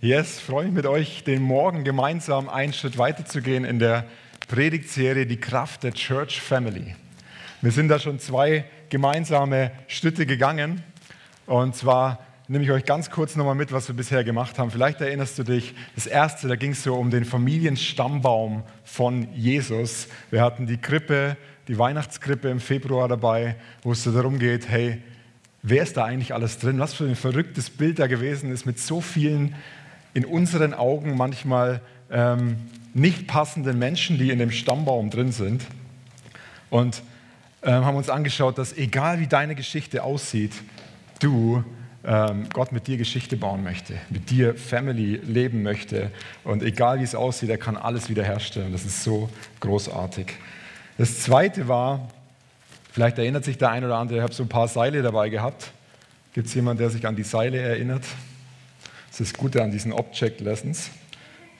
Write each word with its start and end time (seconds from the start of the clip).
Yes, 0.00 0.38
freue 0.38 0.66
mich 0.66 0.74
mit 0.74 0.86
euch, 0.86 1.24
den 1.24 1.42
Morgen 1.42 1.82
gemeinsam 1.82 2.48
einen 2.48 2.72
Schritt 2.72 2.98
weiterzugehen 2.98 3.64
in 3.64 3.80
der 3.80 4.04
Predigtserie 4.46 5.26
Die 5.26 5.40
Kraft 5.40 5.82
der 5.82 5.92
Church 5.92 6.40
Family. 6.40 6.94
Wir 7.62 7.72
sind 7.72 7.88
da 7.88 7.98
schon 7.98 8.20
zwei 8.20 8.64
gemeinsame 8.90 9.72
Schritte 9.88 10.24
gegangen 10.24 10.84
und 11.46 11.74
zwar 11.74 12.24
nehme 12.46 12.62
ich 12.62 12.70
euch 12.70 12.84
ganz 12.84 13.10
kurz 13.10 13.34
nochmal 13.34 13.56
mit, 13.56 13.72
was 13.72 13.88
wir 13.88 13.96
bisher 13.96 14.22
gemacht 14.22 14.60
haben. 14.60 14.70
Vielleicht 14.70 15.00
erinnerst 15.00 15.36
du 15.36 15.42
dich, 15.42 15.74
das 15.96 16.06
erste, 16.06 16.46
da 16.46 16.54
ging 16.54 16.70
es 16.70 16.84
so 16.84 16.94
um 16.94 17.10
den 17.10 17.24
Familienstammbaum 17.24 18.62
von 18.84 19.26
Jesus. 19.34 20.06
Wir 20.30 20.42
hatten 20.42 20.68
die 20.68 20.78
Krippe, 20.78 21.36
die 21.66 21.76
Weihnachtskrippe 21.76 22.48
im 22.50 22.60
Februar 22.60 23.08
dabei, 23.08 23.56
wo 23.82 23.90
es 23.90 24.04
so 24.04 24.12
darum 24.12 24.38
geht, 24.38 24.68
hey, 24.68 25.02
wer 25.64 25.82
ist 25.82 25.96
da 25.96 26.04
eigentlich 26.04 26.34
alles 26.34 26.58
drin? 26.58 26.78
Was 26.78 26.94
für 26.94 27.02
ein 27.02 27.16
verrücktes 27.16 27.68
Bild 27.68 27.98
da 27.98 28.06
gewesen 28.06 28.52
ist 28.52 28.64
mit 28.64 28.78
so 28.78 29.00
vielen 29.00 29.56
in 30.14 30.24
unseren 30.24 30.74
Augen 30.74 31.16
manchmal 31.16 31.80
ähm, 32.10 32.56
nicht 32.94 33.26
passenden 33.26 33.78
Menschen, 33.78 34.18
die 34.18 34.30
in 34.30 34.38
dem 34.38 34.50
Stammbaum 34.50 35.10
drin 35.10 35.32
sind. 35.32 35.64
Und 36.70 37.02
ähm, 37.62 37.84
haben 37.84 37.96
uns 37.96 38.10
angeschaut, 38.10 38.58
dass 38.58 38.76
egal 38.76 39.20
wie 39.20 39.26
deine 39.26 39.54
Geschichte 39.54 40.02
aussieht, 40.02 40.52
du 41.20 41.64
ähm, 42.04 42.48
Gott 42.52 42.72
mit 42.72 42.86
dir 42.86 42.96
Geschichte 42.96 43.36
bauen 43.36 43.62
möchte, 43.62 43.94
mit 44.10 44.30
dir 44.30 44.54
Family 44.54 45.16
leben 45.16 45.62
möchte. 45.62 46.10
Und 46.44 46.62
egal 46.62 47.00
wie 47.00 47.04
es 47.04 47.14
aussieht, 47.14 47.50
er 47.50 47.58
kann 47.58 47.76
alles 47.76 48.08
wiederherstellen. 48.08 48.72
Das 48.72 48.84
ist 48.84 49.02
so 49.02 49.28
großartig. 49.60 50.34
Das 50.96 51.20
zweite 51.20 51.68
war, 51.68 52.08
vielleicht 52.92 53.18
erinnert 53.18 53.44
sich 53.44 53.58
der 53.58 53.70
ein 53.70 53.84
oder 53.84 53.96
andere, 53.96 54.18
ich 54.18 54.22
habe 54.22 54.32
so 54.32 54.44
ein 54.44 54.48
paar 54.48 54.68
Seile 54.68 55.02
dabei 55.02 55.28
gehabt. 55.28 55.72
Gibt 56.32 56.48
es 56.48 56.54
jemanden, 56.54 56.78
der 56.78 56.90
sich 56.90 57.06
an 57.06 57.16
die 57.16 57.24
Seile 57.24 57.58
erinnert? 57.58 58.04
Das 59.18 59.26
ist 59.26 59.34
das 59.34 59.40
Gute 59.40 59.64
an 59.64 59.72
diesen 59.72 59.92
Object 59.92 60.40
Lessons, 60.40 60.90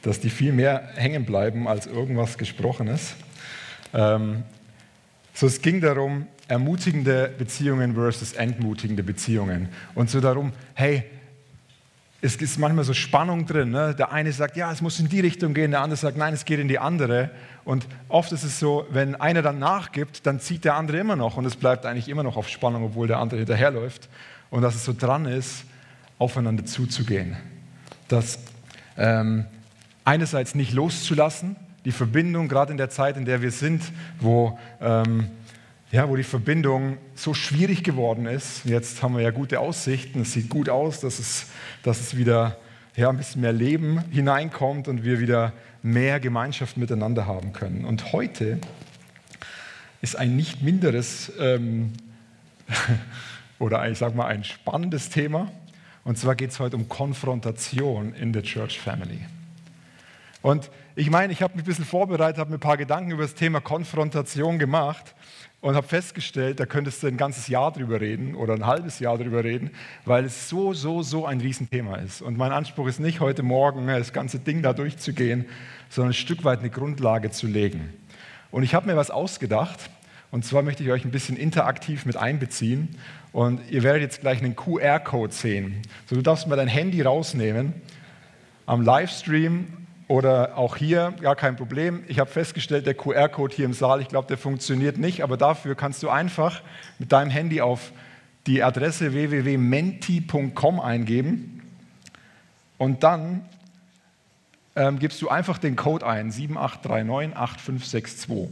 dass 0.03 0.21
die 0.21 0.31
viel 0.31 0.53
mehr 0.53 0.91
hängen 0.95 1.25
bleiben 1.25 1.67
als 1.67 1.89
irgendwas 1.89 2.39
Gesprochenes. 2.39 3.17
Ähm, 3.93 4.45
so, 5.35 5.49
es 5.49 5.61
ging 5.61 5.81
darum, 5.81 6.29
ermutigende 6.47 7.35
Beziehungen 7.37 7.95
versus 7.95 8.35
entmutigende 8.35 9.03
Beziehungen. 9.03 9.71
Und 9.97 10.09
so 10.09 10.21
darum, 10.21 10.53
hey, 10.75 11.03
es 12.21 12.37
ist 12.37 12.61
manchmal 12.61 12.85
so 12.85 12.95
Spannung 12.95 13.45
drin. 13.45 13.73
Ne? 13.73 13.93
Der 13.93 14.13
eine 14.13 14.31
sagt, 14.31 14.57
ja, 14.57 14.71
es 14.71 14.81
muss 14.81 15.01
in 15.01 15.09
die 15.09 15.19
Richtung 15.19 15.53
gehen, 15.53 15.73
der 15.73 15.81
andere 15.81 15.97
sagt, 15.97 16.17
nein, 16.17 16.35
es 16.35 16.45
geht 16.45 16.61
in 16.61 16.69
die 16.69 16.79
andere. 16.79 17.31
Und 17.65 17.89
oft 18.09 18.31
ist 18.31 18.45
es 18.45 18.61
so, 18.61 18.87
wenn 18.91 19.17
einer 19.17 19.43
dann 19.43 19.59
nachgibt, 19.59 20.25
dann 20.29 20.39
zieht 20.39 20.65
der 20.65 20.77
andere 20.77 20.99
immer 20.99 21.17
noch 21.17 21.37
und 21.37 21.45
es 21.45 21.57
bleibt 21.57 21.87
eigentlich 21.87 22.09
immer 22.09 22.23
noch 22.23 22.37
auf 22.37 22.49
Spannung, 22.49 22.85
obwohl 22.85 23.09
der 23.09 23.19
andere 23.19 23.41
hinterherläuft. 23.41 24.09
Und 24.49 24.63
dass 24.63 24.77
es 24.77 24.85
so 24.85 24.95
dran 24.97 25.27
ist, 25.27 25.65
aufeinander 26.19 26.65
zuzugehen. 26.65 27.37
Das 28.09 28.39
ähm, 28.97 29.47
einerseits 30.05 30.55
nicht 30.55 30.73
loszulassen, 30.73 31.57
die 31.85 31.93
Verbindung, 31.93 32.49
gerade 32.49 32.73
in 32.73 32.79
der 32.79 32.91
Zeit, 32.91 33.17
in 33.17 33.25
der 33.25 33.41
wir 33.41 33.51
sind, 33.51 33.83
wo, 34.21 34.59
ähm, 34.81 35.29
ja, 35.91 36.09
wo 36.09 36.17
die 36.17 36.25
Verbindung 36.25 36.99
so 37.15 37.35
schwierig 37.35 37.85
geworden 37.85 38.27
ist. 38.27 38.65
Jetzt 38.65 39.03
haben 39.03 39.17
wir 39.17 39.23
ja 39.23 39.31
gute 39.31 39.61
Aussichten, 39.61 40.23
es 40.23 40.33
sieht 40.33 40.49
gut 40.49 40.69
aus, 40.69 41.01
dass 41.01 41.19
es, 41.19 41.47
dass 41.83 42.01
es 42.01 42.17
wieder 42.17 42.57
ja, 42.97 43.09
ein 43.11 43.17
bisschen 43.17 43.43
mehr 43.43 43.53
Leben 43.53 44.03
hineinkommt 44.11 44.89
und 44.89 45.05
wir 45.05 45.21
wieder 45.21 45.53
mehr 45.83 46.19
Gemeinschaft 46.21 46.77
miteinander 46.77 47.27
haben 47.27 47.53
können. 47.53 47.85
Und 47.85 48.13
heute 48.13 48.59
ist 50.03 50.17
ein 50.17 50.37
nicht 50.37 50.63
minderes 50.63 51.33
ähm, 51.39 51.93
oder 53.59 53.89
ich 53.89 53.99
sage 53.99 54.17
mal 54.17 54.27
ein 54.27 54.45
spannendes 54.45 55.11
Thema. 55.11 55.51
Und 56.09 56.17
zwar 56.17 56.37
geht 56.37 56.49
es 56.49 56.59
heute 56.59 56.75
um 56.75 56.89
Konfrontation 56.89 58.15
in 58.15 58.33
der 58.33 58.43
Church 58.43 58.81
Family. 58.81 59.21
Und 60.41 60.71
ich 60.97 61.11
meine, 61.11 61.35
ich 61.35 61.43
habe 61.43 61.55
mich 61.55 61.65
ein 61.65 61.67
bisschen 61.67 61.85
vorbereitet, 61.85 62.39
habe 62.39 62.49
mir 62.49 62.57
ein 62.57 62.61
paar 62.61 62.79
Gedanken 62.79 63.11
über 63.11 63.25
das 63.25 63.35
Thema 63.35 63.61
Konfrontation 63.61 64.59
gemacht 64.59 65.15
und 65.61 65.75
habe 65.75 65.87
festgestellt, 65.87 66.61
da 66.61 66.65
könntest 66.65 67.03
du 67.03 67.09
ein 67.09 67.19
ganzes 67.19 67.49
Jahr 67.49 67.73
drüber 67.73 68.01
reden 68.01 68.37
oder 68.37 68.55
ein 68.55 68.65
halbes 68.65 69.01
Jahr 69.01 69.19
drüber 69.19 69.45
reden, 69.45 69.71
weil 70.07 70.25
es 70.25 70.49
so, 70.49 70.73
so, 70.73 71.03
so 71.03 71.27
ein 71.27 71.43
Riesenthema 71.43 71.97
ist. 71.97 72.23
Und 72.23 72.39
mein 72.39 72.53
Anspruch 72.53 72.89
ist 72.89 73.01
nicht, 73.01 73.21
heute 73.21 73.43
Morgen 73.43 73.87
das 73.87 74.15
ganze 74.15 74.39
Ding 74.39 74.63
da 74.63 74.73
durchzugehen, 74.73 75.45
sondern 75.91 76.13
ein 76.13 76.15
Stück 76.15 76.43
weit 76.43 76.61
eine 76.61 76.71
Grundlage 76.71 77.33
zu 77.33 77.47
legen. 77.47 77.93
Und 78.51 78.63
ich 78.63 78.75
habe 78.75 78.87
mir 78.87 78.97
was 78.97 79.11
ausgedacht, 79.11 79.91
und 80.31 80.45
zwar 80.45 80.63
möchte 80.63 80.83
ich 80.83 80.91
euch 80.91 81.05
ein 81.05 81.11
bisschen 81.11 81.37
interaktiv 81.37 82.05
mit 82.05 82.17
einbeziehen. 82.17 82.97
Und 83.33 83.61
ihr 83.71 83.83
werdet 83.83 84.03
jetzt 84.03 84.21
gleich 84.21 84.43
einen 84.43 84.57
QR-Code 84.57 85.33
sehen. 85.33 85.83
So, 86.07 86.17
du 86.17 86.23
darfst 86.23 86.47
mal 86.47 86.57
dein 86.57 86.69
Handy 86.69 87.03
rausnehmen. 87.03 87.75
Am 88.67 88.83
Livestream 88.83 89.69
oder 90.07 90.57
auch 90.57 90.77
hier, 90.77 91.15
gar 91.21 91.37
kein 91.37 91.57
Problem. 91.57 92.05
Ich 92.09 92.19
habe 92.19 92.31
festgestellt, 92.31 92.87
der 92.87 92.95
QR-Code 92.95 93.55
hier 93.55 93.67
im 93.67 93.75
Saal, 93.75 94.01
ich 94.01 94.09
glaube, 94.09 94.29
der 94.29 94.39
funktioniert 94.39 94.99
nicht, 94.99 95.23
aber 95.23 95.37
dafür 95.37 95.75
kannst 95.75 96.03
du 96.03 96.09
einfach 96.09 96.63
mit 96.99 97.13
deinem 97.13 97.31
Handy 97.31 97.61
auf 97.61 97.93
die 98.47 98.63
Adresse 98.63 99.13
www.menti.com 99.13 100.81
eingeben 100.81 101.63
und 102.79 103.03
dann 103.03 103.45
ähm, 104.77 104.99
gibst 104.99 105.21
du 105.21 105.29
einfach 105.29 105.59
den 105.59 105.77
Code 105.77 106.07
ein, 106.07 106.33
78398562 106.33 108.49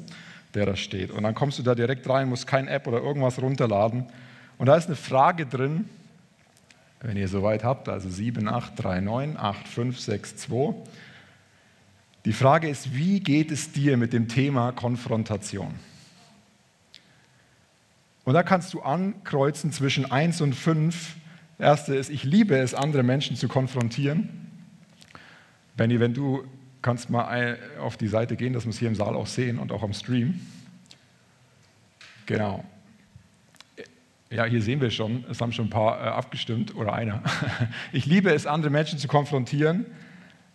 der 0.56 0.66
da 0.66 0.74
steht. 0.74 1.12
Und 1.12 1.22
dann 1.22 1.34
kommst 1.34 1.58
du 1.58 1.62
da 1.62 1.74
direkt 1.74 2.08
rein, 2.08 2.28
musst 2.28 2.46
kein 2.46 2.66
App 2.66 2.86
oder 2.86 3.02
irgendwas 3.02 3.40
runterladen. 3.40 4.06
Und 4.58 4.66
da 4.66 4.76
ist 4.76 4.86
eine 4.86 4.96
Frage 4.96 5.46
drin, 5.46 5.88
wenn 7.00 7.16
ihr 7.16 7.28
soweit 7.28 7.62
habt, 7.62 7.88
also 7.88 8.08
78398562. 8.08 10.74
Die 12.24 12.32
Frage 12.32 12.68
ist, 12.68 12.94
wie 12.94 13.20
geht 13.20 13.52
es 13.52 13.70
dir 13.70 13.96
mit 13.96 14.12
dem 14.12 14.26
Thema 14.28 14.72
Konfrontation? 14.72 15.74
Und 18.24 18.34
da 18.34 18.42
kannst 18.42 18.74
du 18.74 18.80
ankreuzen 18.80 19.70
zwischen 19.70 20.10
1 20.10 20.40
und 20.40 20.54
5. 20.54 21.14
Das 21.58 21.66
erste 21.66 21.94
ist, 21.94 22.10
ich 22.10 22.24
liebe 22.24 22.58
es, 22.58 22.74
andere 22.74 23.04
Menschen 23.04 23.36
zu 23.36 23.46
konfrontieren. 23.46 24.50
Benny, 25.76 26.00
wenn 26.00 26.14
du 26.14 26.44
kannst 26.86 27.10
mal 27.10 27.58
auf 27.80 27.96
die 27.96 28.06
Seite 28.06 28.36
gehen, 28.36 28.52
dass 28.52 28.64
wir 28.64 28.70
es 28.70 28.78
hier 28.78 28.86
im 28.86 28.94
Saal 28.94 29.16
auch 29.16 29.26
sehen 29.26 29.58
und 29.58 29.72
auch 29.72 29.82
am 29.82 29.92
Stream. 29.92 30.40
Genau. 32.26 32.64
Ja, 34.30 34.44
hier 34.44 34.62
sehen 34.62 34.80
wir 34.80 34.92
schon, 34.92 35.24
es 35.28 35.40
haben 35.40 35.50
schon 35.50 35.66
ein 35.66 35.70
paar 35.70 35.98
äh, 35.98 36.08
abgestimmt 36.10 36.76
oder 36.76 36.92
einer. 36.92 37.24
Ich 37.92 38.06
liebe 38.06 38.32
es, 38.32 38.46
andere 38.46 38.70
Menschen 38.70 39.00
zu 39.00 39.08
konfrontieren. 39.08 39.84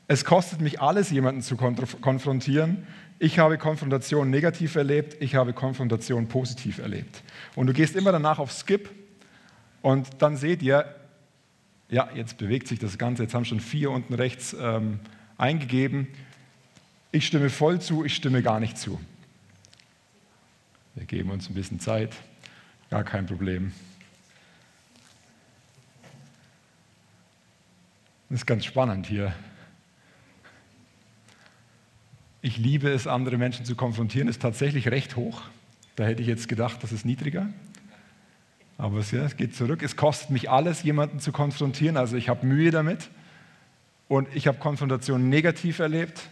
Es 0.08 0.24
kostet 0.24 0.62
mich 0.62 0.80
alles, 0.80 1.10
jemanden 1.10 1.42
zu 1.42 1.58
konfrontieren. 1.58 2.88
Ich 3.20 3.38
habe 3.38 3.58
Konfrontation 3.58 4.30
negativ 4.30 4.76
erlebt, 4.76 5.18
ich 5.20 5.36
habe 5.36 5.52
Konfrontation 5.52 6.30
positiv 6.30 6.80
erlebt. 6.80 7.24
Und 7.56 7.68
du 7.68 7.74
gehst 7.74 7.98
immer 7.98 8.14
danach 8.14 8.40
auf 8.40 8.54
Skip 8.54 8.90
und 9.82 10.08
dann 10.20 10.38
seht 10.38 10.64
ihr, 10.64 10.96
ja, 11.90 12.08
jetzt 12.16 12.38
bewegt 12.38 12.70
sich 12.70 12.80
das 12.80 12.98
Ganze, 12.98 13.24
jetzt 13.24 13.34
haben 13.34 13.44
schon 13.44 13.60
vier 13.60 13.92
unten 13.92 14.14
rechts 14.14 14.56
ähm, 14.58 15.02
eingegeben, 15.42 16.08
ich 17.12 17.28
stimme 17.28 17.50
voll 17.50 17.82
zu, 17.82 18.06
ich 18.06 18.16
stimme 18.16 18.42
gar 18.42 18.60
nicht 18.60 18.78
zu. 18.78 19.02
Wir 20.96 21.06
geben 21.06 21.32
uns 21.32 21.50
ein 21.50 21.54
bisschen 21.56 21.80
Zeit, 21.80 22.16
gar 22.90 23.04
kein 23.04 23.26
Problem. 23.26 23.74
Das 28.30 28.42
ist 28.42 28.46
ganz 28.46 28.66
spannend 28.66 29.08
hier. 29.08 29.34
Ich 32.42 32.58
liebe 32.58 32.90
es, 32.90 33.08
andere 33.08 33.38
Menschen 33.38 33.66
zu 33.66 33.76
konfrontieren, 33.76 34.28
ist 34.28 34.42
tatsächlich 34.42 34.88
recht 34.88 35.16
hoch. 35.16 35.42
Da 35.96 36.06
hätte 36.06 36.22
ich 36.22 36.28
jetzt 36.28 36.48
gedacht, 36.48 36.82
das 36.82 36.92
ist 36.92 37.06
niedriger. 37.06 37.50
Aber 38.78 39.00
es, 39.00 39.38
geht 39.38 39.56
zurück. 39.56 39.84
Es 39.84 39.96
kostet 39.96 40.30
mich 40.30 40.50
alles, 40.50 40.82
jemanden 40.84 41.20
zu 41.20 41.32
konfrontieren. 41.32 41.98
Also 41.98 42.16
ich 42.16 42.30
habe 42.30 42.46
Mühe 42.48 42.72
damit. 42.72 43.10
Und 44.12 44.28
ich 44.36 44.46
habe 44.46 44.58
Konfrontation 44.58 45.30
negativ 45.30 45.80
erlebt 45.80 46.28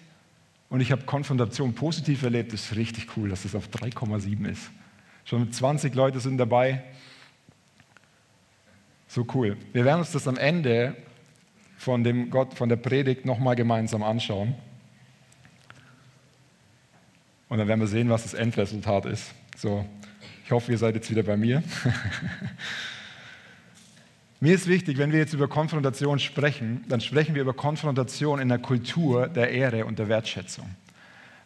und 0.68 0.81
ich 0.81 0.92
habe 0.92 1.04
Konfrontation 1.04 1.74
positiv 1.74 2.24
erlebt. 2.24 2.52
Das 2.52 2.66
ist 2.66 2.76
richtig 2.76 3.16
cool, 3.16 3.30
dass 3.30 3.44
das 3.44 3.56
auf 3.56 3.70
3,7 3.70 4.50
ist. 4.50 4.70
Schon 5.24 5.50
20 5.50 5.96
Leute 5.96 6.20
sind 6.20 6.38
dabei. 6.38 6.84
So 9.08 9.26
cool. 9.34 9.56
Wir 9.72 9.86
werden 9.86 10.00
uns 10.02 10.12
das 10.12 10.28
am 10.28 10.36
Ende 10.36 10.94
von, 11.78 12.04
dem 12.04 12.30
Gott, 12.30 12.54
von 12.54 12.68
der 12.68 12.76
Predigt 12.76 13.24
nochmal 13.24 13.56
gemeinsam 13.56 14.04
anschauen. 14.04 14.56
Und 17.48 17.60
dann 17.60 17.68
werden 17.70 17.80
wir 17.80 17.88
sehen, 17.88 18.10
was 18.10 18.24
das 18.24 18.34
Endresultat 18.34 19.06
ist. 19.06 19.32
So, 19.56 19.86
ich 20.44 20.52
hoffe, 20.52 20.70
ihr 20.74 20.78
seid 20.78 20.96
jetzt 20.96 21.10
wieder 21.10 21.24
bei 21.24 21.38
mir. 21.38 21.64
Mir 24.41 24.56
ist 24.56 24.68
wichtig, 24.68 24.97
wenn 24.97 25.12
wir 25.12 25.19
jetzt 25.19 25.33
über 25.33 25.50
Konfrontation 25.50 26.18
sprechen, 26.18 26.86
dann 26.88 27.01
sprechen 27.01 27.36
wir 27.36 27.41
über 27.41 27.53
Konfrontation 27.53 28.39
in 28.39 28.47
der 28.47 28.59
Kultur 28.59 29.27
der 29.27 29.51
Ehre 29.51 29.83
und 29.83 30.00
der 30.00 30.07
Wertschätzung. 30.07 30.65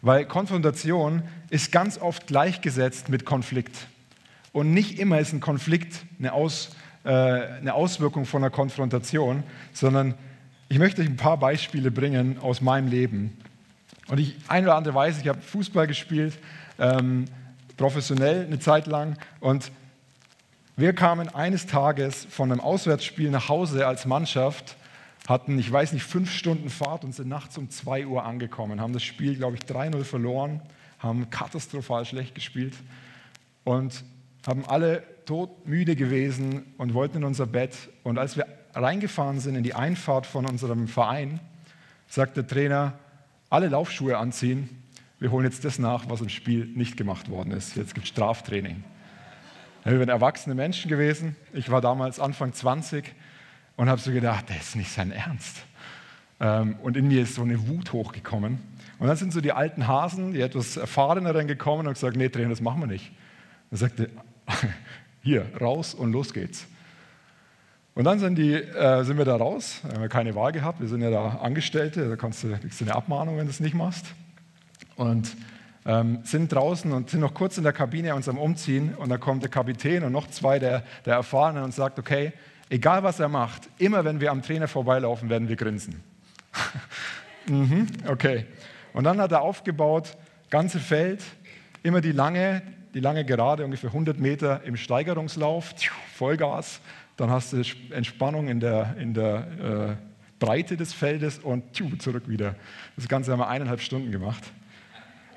Weil 0.03 0.25
Konfrontation 0.25 1.23
ist 1.49 1.71
ganz 1.71 1.97
oft 1.97 2.27
gleichgesetzt 2.27 3.09
mit 3.09 3.25
Konflikt. 3.25 3.87
Und 4.51 4.75
nicht 4.75 4.99
immer 4.99 5.19
ist 5.19 5.33
ein 5.33 5.39
Konflikt 5.39 6.05
eine, 6.19 6.33
Aus, 6.33 6.75
äh, 7.03 7.09
eine 7.09 7.73
Auswirkung 7.73 8.25
von 8.25 8.43
einer 8.43 8.51
Konfrontation, 8.51 9.41
sondern 9.71 10.13
ich 10.69 10.77
möchte 10.77 11.01
euch 11.01 11.07
ein 11.07 11.17
paar 11.17 11.37
Beispiele 11.37 11.89
bringen 11.89 12.37
aus 12.37 12.61
meinem 12.61 12.89
Leben. 12.89 13.35
Und 14.07 14.19
ich, 14.19 14.35
ein 14.49 14.65
oder 14.65 14.75
andere 14.75 14.93
weiß, 14.93 15.19
ich 15.19 15.27
habe 15.27 15.41
Fußball 15.41 15.87
gespielt, 15.87 16.37
ähm, 16.77 17.25
professionell 17.75 18.45
eine 18.45 18.59
Zeit 18.59 18.85
lang. 18.85 19.17
Und 19.39 19.71
wir 20.75 20.93
kamen 20.93 21.29
eines 21.29 21.67
Tages 21.67 22.25
von 22.29 22.51
einem 22.51 22.59
Auswärtsspiel 22.59 23.29
nach 23.29 23.47
Hause 23.47 23.85
als 23.85 24.05
Mannschaft, 24.05 24.75
hatten, 25.27 25.59
ich 25.59 25.71
weiß 25.71 25.93
nicht, 25.93 26.03
fünf 26.03 26.31
Stunden 26.31 26.69
Fahrt 26.69 27.03
und 27.03 27.13
sind 27.13 27.29
nachts 27.29 27.57
um 27.59 27.69
zwei 27.69 28.07
Uhr 28.07 28.23
angekommen, 28.23 28.81
haben 28.81 28.91
das 28.91 29.03
Spiel, 29.03 29.35
glaube 29.35 29.55
ich, 29.55 29.61
3-0 29.61 30.03
verloren, 30.03 30.61
haben 30.97 31.29
katastrophal 31.29 32.05
schlecht 32.05 32.33
gespielt 32.33 32.73
und 33.63 34.03
haben 34.47 34.65
alle 34.65 35.03
todmüde 35.25 35.95
gewesen 35.95 36.73
und 36.77 36.95
wollten 36.95 37.17
in 37.17 37.23
unser 37.23 37.45
Bett. 37.45 37.77
Und 38.03 38.17
als 38.17 38.35
wir 38.35 38.47
reingefahren 38.73 39.39
sind 39.39 39.55
in 39.55 39.63
die 39.63 39.75
Einfahrt 39.75 40.25
von 40.25 40.45
unserem 40.45 40.87
Verein, 40.87 41.39
sagt 42.07 42.35
der 42.35 42.47
Trainer, 42.47 42.93
alle 43.49 43.67
Laufschuhe 43.67 44.17
anziehen. 44.17 44.69
Wir 45.19 45.31
holen 45.31 45.45
jetzt 45.45 45.63
das 45.63 45.77
nach, 45.77 46.09
was 46.09 46.21
im 46.21 46.29
Spiel 46.29 46.65
nicht 46.65 46.97
gemacht 46.97 47.29
worden 47.29 47.51
ist. 47.51 47.75
Jetzt 47.75 47.93
gibt 47.93 48.07
es 48.07 48.09
Straftraining. 48.09 48.83
Wir 49.85 49.97
sind 49.97 50.07
erwachsene 50.07 50.55
Menschen 50.55 50.87
gewesen. 50.89 51.35
Ich 51.51 51.69
war 51.69 51.81
damals 51.81 52.17
Anfang 52.17 52.53
20 52.53 53.13
und 53.75 53.89
habe 53.89 53.99
so 53.99 54.11
gedacht, 54.11 54.45
das 54.49 54.69
ist 54.69 54.75
nicht 54.77 54.91
sein 54.91 55.11
Ernst. 55.11 55.57
Ähm, 56.39 56.77
und 56.81 56.95
in 56.95 57.09
mir 57.09 57.23
ist 57.23 57.35
so 57.35 57.41
eine 57.41 57.67
Wut 57.67 57.91
hochgekommen. 57.91 58.59
Und 58.99 59.07
dann 59.07 59.17
sind 59.17 59.33
so 59.33 59.41
die 59.41 59.51
alten 59.51 59.85
Hasen, 59.85 60.33
die 60.33 60.39
etwas 60.39 60.77
erfahreneren 60.77 61.47
gekommen 61.47 61.85
und 61.87 61.95
gesagt, 61.95 62.15
nee, 62.15 62.29
Trainer, 62.29 62.49
das 62.49 62.61
machen 62.61 62.79
wir 62.79 62.87
nicht. 62.87 63.11
Er 63.71 63.77
sagte, 63.77 64.09
hier, 65.21 65.45
raus 65.59 65.93
und 65.93 66.13
los 66.13 66.33
geht's. 66.33 66.65
Und 67.93 68.05
dann 68.05 68.19
sind, 68.19 68.35
die, 68.35 68.53
äh, 68.53 69.03
sind 69.03 69.17
wir 69.17 69.25
da 69.25 69.35
raus, 69.35 69.81
haben 69.83 70.01
wir 70.01 70.09
keine 70.09 70.33
Wahl 70.33 70.53
gehabt, 70.53 70.79
wir 70.79 70.87
sind 70.87 71.01
ja 71.01 71.11
da 71.11 71.39
Angestellte, 71.41 72.07
da 72.07 72.15
kannst 72.15 72.43
du, 72.43 72.57
kriegst 72.57 72.79
du 72.79 72.85
eine 72.85 72.95
Abmahnung, 72.95 73.37
wenn 73.37 73.45
du 73.45 73.51
es 73.51 73.59
nicht 73.59 73.75
machst. 73.75 74.05
Und 74.95 75.35
ähm, 75.85 76.19
sind 76.23 76.51
draußen 76.51 76.91
und 76.91 77.09
sind 77.09 77.19
noch 77.19 77.33
kurz 77.33 77.57
in 77.57 77.63
der 77.63 77.73
Kabine 77.73 78.15
uns 78.15 78.29
am 78.29 78.37
Umziehen 78.37 78.95
und 78.95 79.09
da 79.09 79.17
kommt 79.17 79.43
der 79.43 79.49
Kapitän 79.49 80.03
und 80.03 80.11
noch 80.11 80.27
zwei 80.27 80.59
der, 80.59 80.83
der 81.05 81.15
Erfahrenen 81.15 81.63
und 81.63 81.73
sagt, 81.73 81.99
okay, 81.99 82.33
egal 82.69 83.03
was 83.03 83.19
er 83.19 83.29
macht, 83.29 83.69
immer 83.77 84.05
wenn 84.05 84.19
wir 84.21 84.31
am 84.31 84.41
Trainer 84.41 84.67
vorbeilaufen, 84.67 85.29
werden 85.29 85.49
wir 85.49 85.55
grinsen. 85.55 86.01
mhm, 87.47 87.87
okay. 88.07 88.45
Und 88.93 89.03
dann 89.05 89.19
hat 89.19 89.31
er 89.31 89.41
aufgebaut, 89.41 90.15
ganze 90.49 90.79
Feld, 90.79 91.23
immer 91.81 91.99
die 91.99 92.11
lange, 92.11 92.61
die 92.93 92.99
lange 92.99 93.25
Gerade, 93.25 93.65
ungefähr 93.65 93.89
100 93.89 94.19
Meter 94.19 94.63
im 94.63 94.77
Steigerungslauf, 94.77 95.73
Vollgas. 96.15 96.79
Dann 97.17 97.29
hast 97.29 97.53
du 97.53 97.61
Entspannung 97.91 98.47
in 98.47 98.59
der, 98.59 98.95
in 98.97 99.13
der 99.13 99.97
äh, 99.99 100.43
Breite 100.43 100.77
des 100.77 100.93
Feldes 100.93 101.39
und 101.39 101.75
zurück 101.99 102.27
wieder. 102.27 102.55
Das 102.95 103.07
Ganze 103.07 103.31
haben 103.31 103.39
wir 103.39 103.47
eineinhalb 103.47 103.81
Stunden 103.81 104.11
gemacht. 104.11 104.43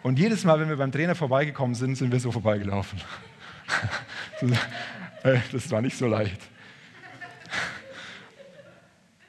Und 0.06 0.20
jedes 0.20 0.44
Mal, 0.44 0.60
wenn 0.60 0.68
wir 0.68 0.76
beim 0.76 0.92
Trainer 0.92 1.16
vorbeigekommen 1.16 1.74
sind, 1.74 1.96
sind 1.96 2.12
wir 2.12 2.20
so 2.20 2.30
vorbeigelaufen. 2.30 3.00
Äh, 5.24 5.40
das 5.50 5.68
war 5.72 5.82
nicht 5.82 5.96
so 5.96 6.06
leicht. 6.06 6.40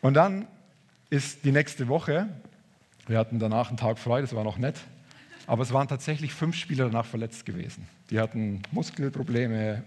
Und 0.01 0.13
dann 0.13 0.47
ist 1.09 1.43
die 1.45 1.51
nächste 1.51 1.87
Woche, 1.87 2.27
wir 3.07 3.17
hatten 3.17 3.39
danach 3.39 3.69
einen 3.69 3.77
Tag 3.77 3.97
frei, 3.97 4.21
das 4.21 4.35
war 4.35 4.43
noch 4.43 4.59
nett, 4.59 4.75
aber 5.47 5.63
es 5.63 5.73
waren 5.73 5.87
tatsächlich 5.87 6.33
fünf 6.33 6.55
Spieler 6.55 6.85
danach 6.85 7.05
verletzt 7.05 7.45
gewesen. 7.45 7.87
Die 8.11 8.19
hatten 8.19 8.61
Muskelprobleme, 8.69 9.83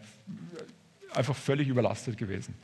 einfach 1.14 1.36
völlig 1.36 1.68
überlastet 1.68 2.16
gewesen. 2.16 2.54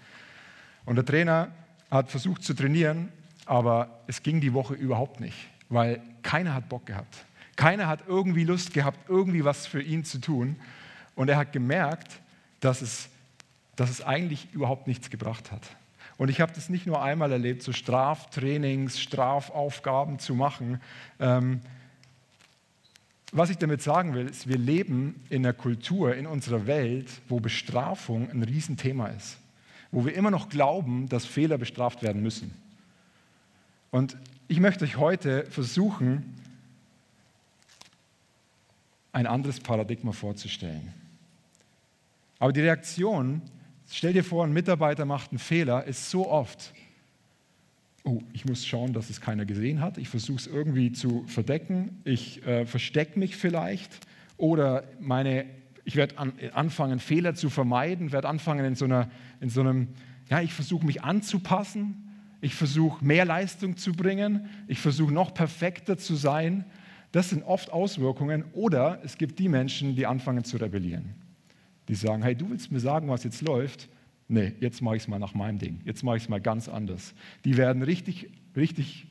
Und 0.86 0.96
der 0.96 1.04
Trainer 1.04 1.52
hat 1.90 2.10
versucht 2.10 2.42
zu 2.42 2.54
trainieren, 2.54 3.10
aber 3.44 4.00
es 4.08 4.20
ging 4.24 4.40
die 4.40 4.54
Woche 4.54 4.74
überhaupt 4.74 5.20
nicht, 5.20 5.36
weil 5.68 6.00
keiner 6.22 6.54
hat 6.54 6.68
Bock 6.68 6.86
gehabt. 6.86 7.25
Keiner 7.56 7.88
hat 7.88 8.04
irgendwie 8.06 8.44
Lust 8.44 8.72
gehabt, 8.72 9.08
irgendwie 9.08 9.44
was 9.44 9.66
für 9.66 9.82
ihn 9.82 10.04
zu 10.04 10.20
tun. 10.20 10.56
Und 11.14 11.28
er 11.28 11.38
hat 11.38 11.52
gemerkt, 11.52 12.20
dass 12.60 12.82
es, 12.82 13.08
dass 13.74 13.90
es 13.90 14.02
eigentlich 14.02 14.48
überhaupt 14.52 14.86
nichts 14.86 15.10
gebracht 15.10 15.50
hat. 15.50 15.62
Und 16.18 16.30
ich 16.30 16.40
habe 16.40 16.52
das 16.54 16.68
nicht 16.68 16.86
nur 16.86 17.02
einmal 17.02 17.32
erlebt, 17.32 17.62
so 17.62 17.72
Straftrainings, 17.72 19.00
Strafaufgaben 19.00 20.18
zu 20.18 20.34
machen. 20.34 20.80
Ähm, 21.20 21.60
was 23.32 23.50
ich 23.50 23.58
damit 23.58 23.82
sagen 23.82 24.14
will, 24.14 24.26
ist, 24.28 24.48
wir 24.48 24.56
leben 24.56 25.22
in 25.28 25.44
einer 25.44 25.52
Kultur, 25.52 26.14
in 26.14 26.26
unserer 26.26 26.66
Welt, 26.66 27.10
wo 27.28 27.40
Bestrafung 27.40 28.30
ein 28.30 28.42
Riesenthema 28.42 29.08
ist. 29.08 29.36
Wo 29.90 30.06
wir 30.06 30.14
immer 30.14 30.30
noch 30.30 30.48
glauben, 30.48 31.08
dass 31.08 31.26
Fehler 31.26 31.58
bestraft 31.58 32.02
werden 32.02 32.22
müssen. 32.22 32.54
Und 33.90 34.16
ich 34.48 34.60
möchte 34.60 34.84
euch 34.84 34.96
heute 34.96 35.44
versuchen, 35.46 36.34
ein 39.16 39.26
anderes 39.26 39.60
Paradigma 39.60 40.12
vorzustellen. 40.12 40.92
Aber 42.38 42.52
die 42.52 42.60
Reaktion, 42.60 43.40
stell 43.88 44.12
dir 44.12 44.22
vor, 44.22 44.44
ein 44.44 44.52
Mitarbeiter 44.52 45.06
macht 45.06 45.30
einen 45.30 45.38
Fehler, 45.38 45.84
ist 45.84 46.10
so 46.10 46.30
oft, 46.30 46.74
oh, 48.04 48.20
ich 48.34 48.44
muss 48.44 48.66
schauen, 48.66 48.92
dass 48.92 49.08
es 49.08 49.22
keiner 49.22 49.46
gesehen 49.46 49.80
hat, 49.80 49.96
ich 49.96 50.10
versuche 50.10 50.36
es 50.36 50.46
irgendwie 50.46 50.92
zu 50.92 51.24
verdecken, 51.28 52.02
ich 52.04 52.46
äh, 52.46 52.66
verstecke 52.66 53.18
mich 53.18 53.36
vielleicht 53.36 53.90
oder 54.36 54.84
meine, 55.00 55.46
ich 55.86 55.96
werde 55.96 56.18
an, 56.18 56.34
anfangen, 56.52 57.00
Fehler 57.00 57.34
zu 57.34 57.48
vermeiden, 57.48 58.12
werde 58.12 58.28
anfangen 58.28 58.66
in 58.66 58.74
so, 58.74 58.84
einer, 58.84 59.10
in 59.40 59.48
so 59.48 59.62
einem, 59.62 59.88
ja, 60.28 60.42
ich 60.42 60.52
versuche 60.52 60.84
mich 60.84 61.04
anzupassen, 61.04 62.06
ich 62.42 62.54
versuche 62.54 63.02
mehr 63.02 63.24
Leistung 63.24 63.78
zu 63.78 63.92
bringen, 63.92 64.50
ich 64.68 64.78
versuche 64.78 65.14
noch 65.14 65.32
perfekter 65.32 65.96
zu 65.96 66.16
sein 66.16 66.66
das 67.16 67.30
sind 67.30 67.44
oft 67.44 67.72
Auswirkungen. 67.72 68.44
Oder 68.52 69.00
es 69.02 69.16
gibt 69.16 69.38
die 69.38 69.48
Menschen, 69.48 69.96
die 69.96 70.04
anfangen 70.04 70.44
zu 70.44 70.58
rebellieren. 70.58 71.14
Die 71.88 71.94
sagen, 71.94 72.22
hey, 72.22 72.36
du 72.36 72.50
willst 72.50 72.70
mir 72.70 72.78
sagen, 72.78 73.08
was 73.08 73.24
jetzt 73.24 73.40
läuft? 73.40 73.88
Nee, 74.28 74.52
jetzt 74.60 74.82
mache 74.82 74.96
ich 74.96 75.04
es 75.04 75.08
mal 75.08 75.18
nach 75.18 75.32
meinem 75.32 75.58
Ding. 75.58 75.80
Jetzt 75.86 76.02
mache 76.02 76.18
ich 76.18 76.24
es 76.24 76.28
mal 76.28 76.42
ganz 76.42 76.68
anders. 76.68 77.14
Die 77.46 77.56
werden 77.56 77.80
richtig, 77.80 78.28
richtig, 78.54 79.06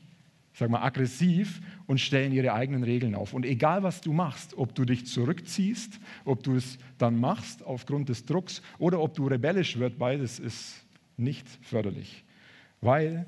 sag 0.54 0.70
mal, 0.70 0.82
aggressiv 0.82 1.60
und 1.88 2.00
stellen 2.00 2.30
ihre 2.30 2.52
eigenen 2.52 2.84
Regeln 2.84 3.16
auf. 3.16 3.34
Und 3.34 3.44
egal, 3.44 3.82
was 3.82 4.02
du 4.02 4.12
machst, 4.12 4.56
ob 4.56 4.72
du 4.76 4.84
dich 4.84 5.04
zurückziehst, 5.06 5.98
ob 6.24 6.44
du 6.44 6.54
es 6.54 6.78
dann 6.98 7.18
machst 7.18 7.64
aufgrund 7.64 8.08
des 8.08 8.24
Drucks 8.24 8.62
oder 8.78 9.00
ob 9.00 9.14
du 9.14 9.26
rebellisch 9.26 9.80
wird, 9.80 9.98
beides 9.98 10.38
ist 10.38 10.84
nicht 11.16 11.48
förderlich. 11.60 12.22
Weil 12.80 13.26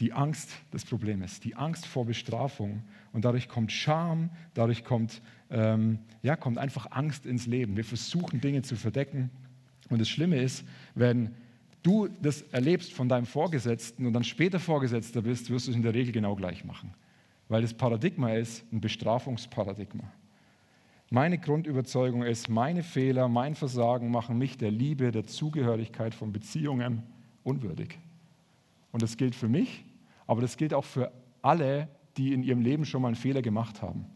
die 0.00 0.12
Angst 0.12 0.50
das 0.70 0.84
Problem 0.84 1.22
ist, 1.22 1.44
die 1.44 1.56
Angst 1.56 1.86
vor 1.86 2.04
Bestrafung 2.04 2.82
und 3.12 3.24
dadurch 3.24 3.48
kommt 3.48 3.72
Scham, 3.72 4.30
dadurch 4.54 4.84
kommt, 4.84 5.22
ähm, 5.50 6.00
ja, 6.22 6.36
kommt 6.36 6.58
einfach 6.58 6.90
Angst 6.90 7.24
ins 7.24 7.46
Leben. 7.46 7.76
Wir 7.76 7.84
versuchen 7.84 8.40
Dinge 8.40 8.62
zu 8.62 8.76
verdecken. 8.76 9.30
Und 9.88 10.00
das 10.00 10.08
Schlimme 10.08 10.36
ist, 10.36 10.64
wenn 10.94 11.34
du 11.82 12.08
das 12.20 12.42
erlebst 12.52 12.92
von 12.92 13.08
deinem 13.08 13.26
Vorgesetzten 13.26 14.06
und 14.06 14.12
dann 14.12 14.24
später 14.24 14.58
Vorgesetzter 14.58 15.22
bist, 15.22 15.50
wirst 15.50 15.66
du 15.66 15.70
es 15.70 15.76
in 15.76 15.82
der 15.82 15.94
Regel 15.94 16.12
genau 16.12 16.34
gleich 16.34 16.64
machen. 16.64 16.92
Weil 17.48 17.62
das 17.62 17.72
Paradigma 17.72 18.32
ist 18.32 18.64
ein 18.72 18.80
Bestrafungsparadigma. 18.80 20.04
Meine 21.08 21.38
Grundüberzeugung 21.38 22.24
ist, 22.24 22.48
meine 22.48 22.82
Fehler, 22.82 23.28
mein 23.28 23.54
Versagen 23.54 24.10
machen 24.10 24.36
mich 24.36 24.58
der 24.58 24.72
Liebe, 24.72 25.12
der 25.12 25.24
Zugehörigkeit 25.24 26.14
von 26.14 26.32
Beziehungen 26.32 27.04
unwürdig. 27.44 27.98
Und 28.96 29.02
das 29.02 29.18
gilt 29.18 29.34
für 29.34 29.46
mich, 29.46 29.84
aber 30.26 30.40
das 30.40 30.56
gilt 30.56 30.72
auch 30.72 30.86
für 30.86 31.12
alle, 31.42 31.86
die 32.16 32.32
in 32.32 32.42
ihrem 32.42 32.62
Leben 32.62 32.86
schon 32.86 33.02
mal 33.02 33.08
einen 33.08 33.16
Fehler 33.16 33.42
gemacht 33.42 33.82
haben. 33.82 34.06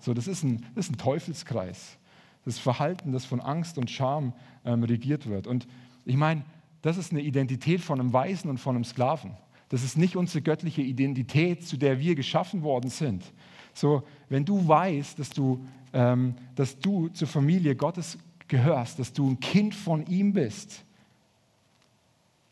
So, 0.00 0.12
das, 0.12 0.28
ist 0.28 0.42
ein, 0.42 0.66
das 0.74 0.84
ist 0.84 0.92
ein 0.92 0.98
Teufelskreis. 0.98 1.96
Das 2.44 2.58
Verhalten, 2.58 3.12
das 3.12 3.24
von 3.24 3.40
Angst 3.40 3.78
und 3.78 3.90
Scham 3.90 4.34
ähm, 4.66 4.82
regiert 4.82 5.30
wird. 5.30 5.46
Und 5.46 5.66
ich 6.04 6.18
meine, 6.18 6.44
das 6.82 6.98
ist 6.98 7.10
eine 7.10 7.22
Identität 7.22 7.80
von 7.80 8.00
einem 8.00 8.12
Weisen 8.12 8.50
und 8.50 8.58
von 8.58 8.74
einem 8.74 8.84
Sklaven. 8.84 9.30
Das 9.70 9.82
ist 9.82 9.96
nicht 9.96 10.14
unsere 10.14 10.42
göttliche 10.42 10.82
Identität, 10.82 11.66
zu 11.66 11.78
der 11.78 11.98
wir 11.98 12.14
geschaffen 12.14 12.62
worden 12.62 12.90
sind. 12.90 13.24
So, 13.72 14.02
wenn 14.28 14.44
du 14.44 14.68
weißt, 14.68 15.18
dass 15.18 15.30
du, 15.30 15.64
ähm, 15.94 16.34
dass 16.54 16.78
du 16.78 17.08
zur 17.08 17.28
Familie 17.28 17.74
Gottes 17.74 18.18
gehörst, 18.46 18.98
dass 18.98 19.10
du 19.10 19.30
ein 19.30 19.40
Kind 19.40 19.74
von 19.74 20.04
ihm 20.04 20.34
bist, 20.34 20.84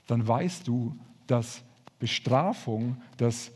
dann 0.07 0.27
weißt 0.27 0.67
du, 0.67 0.97
dass 1.27 1.63
Bestrafung, 1.99 3.01
dass 3.17 3.53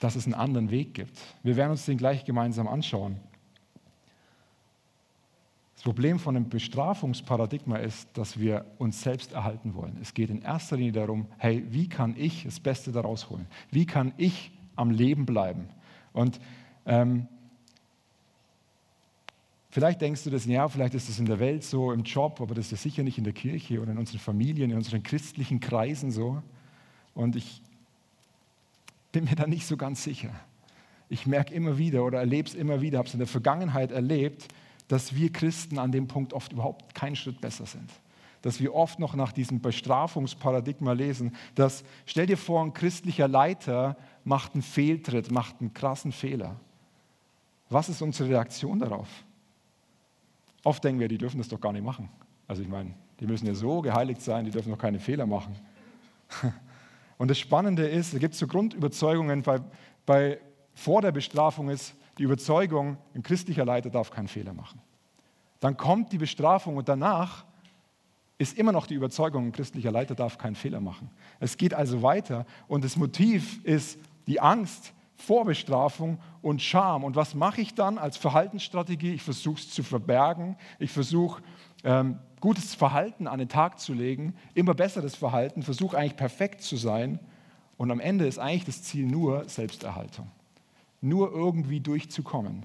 dass 0.00 0.16
es 0.16 0.26
einen 0.26 0.34
anderen 0.34 0.70
Weg 0.70 0.94
gibt. 0.94 1.18
Wir 1.42 1.56
werden 1.56 1.70
uns 1.70 1.86
den 1.86 1.96
gleich 1.96 2.24
gemeinsam 2.24 2.68
anschauen. 2.68 3.16
Das 5.74 5.82
Problem 5.82 6.18
von 6.18 6.36
einem 6.36 6.48
Bestrafungsparadigma 6.48 7.76
ist, 7.76 8.08
dass 8.14 8.38
wir 8.38 8.64
uns 8.78 9.02
selbst 9.02 9.32
erhalten 9.32 9.74
wollen. 9.74 9.98
Es 10.00 10.14
geht 10.14 10.30
in 10.30 10.42
erster 10.42 10.76
Linie 10.76 10.92
darum, 10.92 11.26
hey, 11.38 11.64
wie 11.68 11.88
kann 11.88 12.14
ich 12.16 12.44
das 12.44 12.60
Beste 12.60 12.92
daraus 12.92 13.30
holen? 13.30 13.46
Wie 13.70 13.86
kann 13.86 14.12
ich 14.16 14.52
am 14.74 14.90
Leben 14.90 15.26
bleiben? 15.26 15.68
Und 16.12 16.40
ähm, 16.86 17.28
vielleicht 19.70 20.00
denkst 20.00 20.24
du 20.24 20.30
das, 20.30 20.46
ja, 20.46 20.66
vielleicht 20.68 20.94
ist 20.94 21.08
das 21.08 21.18
in 21.18 21.26
der 21.26 21.38
Welt 21.38 21.62
so, 21.62 21.92
im 21.92 22.02
Job, 22.02 22.40
aber 22.40 22.54
das 22.54 22.72
ist 22.72 22.82
sicher 22.82 23.02
nicht 23.02 23.18
in 23.18 23.24
der 23.24 23.34
Kirche 23.34 23.80
oder 23.80 23.92
in 23.92 23.98
unseren 23.98 24.18
Familien, 24.18 24.70
in 24.70 24.76
unseren 24.78 25.02
christlichen 25.02 25.60
Kreisen 25.60 26.10
so. 26.10 26.42
Und 27.16 27.34
ich 27.34 27.62
bin 29.10 29.24
mir 29.24 29.34
da 29.34 29.46
nicht 29.46 29.66
so 29.66 29.78
ganz 29.78 30.04
sicher. 30.04 30.30
Ich 31.08 31.26
merke 31.26 31.54
immer 31.54 31.78
wieder 31.78 32.04
oder 32.04 32.18
erlebe 32.18 32.46
es 32.46 32.54
immer 32.54 32.82
wieder, 32.82 32.98
habe 32.98 33.08
es 33.08 33.14
in 33.14 33.20
der 33.20 33.26
Vergangenheit 33.26 33.90
erlebt, 33.90 34.48
dass 34.88 35.14
wir 35.16 35.32
Christen 35.32 35.78
an 35.78 35.90
dem 35.90 36.08
Punkt 36.08 36.34
oft 36.34 36.52
überhaupt 36.52 36.94
keinen 36.94 37.16
Schritt 37.16 37.40
besser 37.40 37.64
sind. 37.64 37.90
Dass 38.42 38.60
wir 38.60 38.74
oft 38.74 38.98
noch 38.98 39.14
nach 39.14 39.32
diesem 39.32 39.62
Bestrafungsparadigma 39.62 40.92
lesen, 40.92 41.34
dass, 41.54 41.84
stell 42.04 42.26
dir 42.26 42.36
vor, 42.36 42.62
ein 42.62 42.74
christlicher 42.74 43.28
Leiter 43.28 43.96
macht 44.24 44.52
einen 44.52 44.62
Fehltritt, 44.62 45.30
macht 45.30 45.56
einen 45.60 45.72
krassen 45.72 46.12
Fehler. 46.12 46.60
Was 47.70 47.88
ist 47.88 48.02
unsere 48.02 48.28
Reaktion 48.28 48.78
darauf? 48.78 49.08
Oft 50.64 50.84
denken 50.84 51.00
wir, 51.00 51.08
die 51.08 51.18
dürfen 51.18 51.38
das 51.38 51.48
doch 51.48 51.60
gar 51.60 51.72
nicht 51.72 51.84
machen. 51.84 52.10
Also 52.46 52.60
ich 52.60 52.68
meine, 52.68 52.92
die 53.20 53.26
müssen 53.26 53.46
ja 53.46 53.54
so 53.54 53.80
geheiligt 53.80 54.20
sein, 54.20 54.44
die 54.44 54.50
dürfen 54.50 54.70
doch 54.70 54.78
keine 54.78 55.00
Fehler 55.00 55.24
machen. 55.24 55.56
Und 57.18 57.28
das 57.30 57.38
Spannende 57.38 57.86
ist, 57.86 58.14
es 58.14 58.20
gibt 58.20 58.34
so 58.34 58.46
Grundüberzeugungen, 58.46 59.42
bei, 59.42 59.60
bei, 60.04 60.38
vor 60.74 61.02
der 61.02 61.12
Bestrafung 61.12 61.70
ist 61.70 61.94
die 62.18 62.22
Überzeugung, 62.22 62.98
ein 63.14 63.22
christlicher 63.22 63.64
Leiter 63.64 63.90
darf 63.90 64.10
keinen 64.10 64.28
Fehler 64.28 64.52
machen. 64.52 64.80
Dann 65.60 65.76
kommt 65.76 66.12
die 66.12 66.18
Bestrafung 66.18 66.76
und 66.76 66.88
danach 66.88 67.44
ist 68.38 68.58
immer 68.58 68.72
noch 68.72 68.86
die 68.86 68.94
Überzeugung, 68.94 69.46
ein 69.46 69.52
christlicher 69.52 69.90
Leiter 69.90 70.14
darf 70.14 70.36
keinen 70.36 70.54
Fehler 70.54 70.80
machen. 70.80 71.10
Es 71.40 71.56
geht 71.56 71.72
also 71.72 72.02
weiter 72.02 72.44
und 72.68 72.84
das 72.84 72.96
Motiv 72.96 73.64
ist 73.64 73.98
die 74.26 74.40
Angst 74.40 74.92
vor 75.16 75.46
Bestrafung 75.46 76.18
und 76.42 76.60
Scham. 76.60 77.02
Und 77.02 77.16
was 77.16 77.34
mache 77.34 77.62
ich 77.62 77.74
dann 77.74 77.96
als 77.96 78.18
Verhaltensstrategie? 78.18 79.14
Ich 79.14 79.22
versuche 79.22 79.58
es 79.58 79.70
zu 79.70 79.82
verbergen. 79.82 80.56
Ich 80.78 80.90
versuche 80.90 81.42
ähm, 81.84 82.18
gutes 82.40 82.74
Verhalten 82.74 83.26
an 83.26 83.38
den 83.38 83.48
Tag 83.48 83.78
zu 83.78 83.92
legen, 83.92 84.34
immer 84.54 84.74
besseres 84.74 85.14
Verhalten, 85.14 85.62
versuche 85.62 85.96
eigentlich 85.96 86.16
perfekt 86.16 86.62
zu 86.62 86.76
sein. 86.76 87.18
Und 87.76 87.90
am 87.90 88.00
Ende 88.00 88.26
ist 88.26 88.38
eigentlich 88.38 88.64
das 88.64 88.82
Ziel 88.82 89.06
nur 89.06 89.48
Selbsterhaltung. 89.48 90.30
Nur 91.00 91.32
irgendwie 91.32 91.80
durchzukommen. 91.80 92.64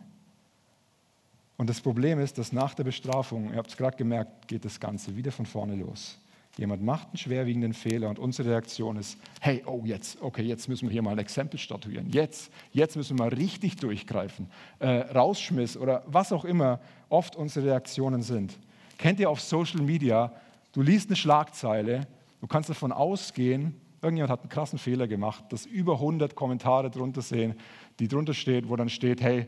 Und 1.58 1.70
das 1.70 1.82
Problem 1.82 2.20
ist, 2.20 2.38
dass 2.38 2.54
nach 2.54 2.74
der 2.74 2.84
Bestrafung, 2.84 3.52
ihr 3.52 3.58
habt 3.58 3.70
es 3.70 3.78
gerade 3.78 3.96
gemerkt, 3.96 4.48
geht 4.48 4.66
das 4.66 4.80
Ganze 4.80 5.16
wieder 5.16 5.32
von 5.32 5.46
vorne 5.46 5.76
los. 5.76 6.18
Jemand 6.58 6.84
macht 6.84 7.10
einen 7.10 7.18
schwerwiegenden 7.18 7.74
Fehler 7.74 8.10
und 8.10 8.20
unsere 8.20 8.50
Reaktion 8.50 8.98
ist, 8.98 9.18
hey, 9.40 9.64
oh 9.66 9.84
jetzt, 9.86 10.22
okay, 10.22 10.42
jetzt 10.42 10.68
müssen 10.68 10.88
wir 10.88 10.92
hier 10.92 11.02
mal 11.02 11.12
ein 11.12 11.20
Exempel 11.20 11.60
statuieren. 11.60 12.10
Jetzt, 12.10 12.52
jetzt 12.74 12.98
müssen 12.98 13.18
wir 13.18 13.26
mal 13.26 13.34
richtig 13.34 13.78
durchgreifen. 13.78 14.48
Äh, 14.80 14.88
Rausschmiss 14.88 15.78
oder 15.78 16.04
was 16.08 16.34
auch 16.34 16.44
immer 16.44 16.80
oft 17.10 17.36
unsere 17.36 17.68
Reaktionen 17.68 18.22
sind. 18.22 18.58
Kennt 19.02 19.20
ihr 19.20 19.32
auf 19.32 19.42
Social 19.42 19.82
Media, 19.82 20.32
du 20.74 20.84
liest 20.84 21.10
eine 21.10 21.16
Schlagzeile, 21.16 22.08
du 22.40 22.46
kannst 22.46 22.70
davon 22.70 22.92
ausgehen, 22.92 23.76
irgendjemand 24.00 24.30
hat 24.30 24.42
einen 24.42 24.50
krassen 24.50 24.78
Fehler 24.78 25.08
gemacht, 25.08 25.44
dass 25.50 25.66
über 25.66 25.94
100 25.94 26.36
Kommentare 26.36 26.92
drunter 26.92 27.24
sehen, 27.24 27.56
die 27.98 28.08
drunter 28.08 28.36
steht, 28.36 28.70
wo 28.70 28.76
dann 28.76 28.90
steht, 28.90 29.20
hey, 29.20 29.48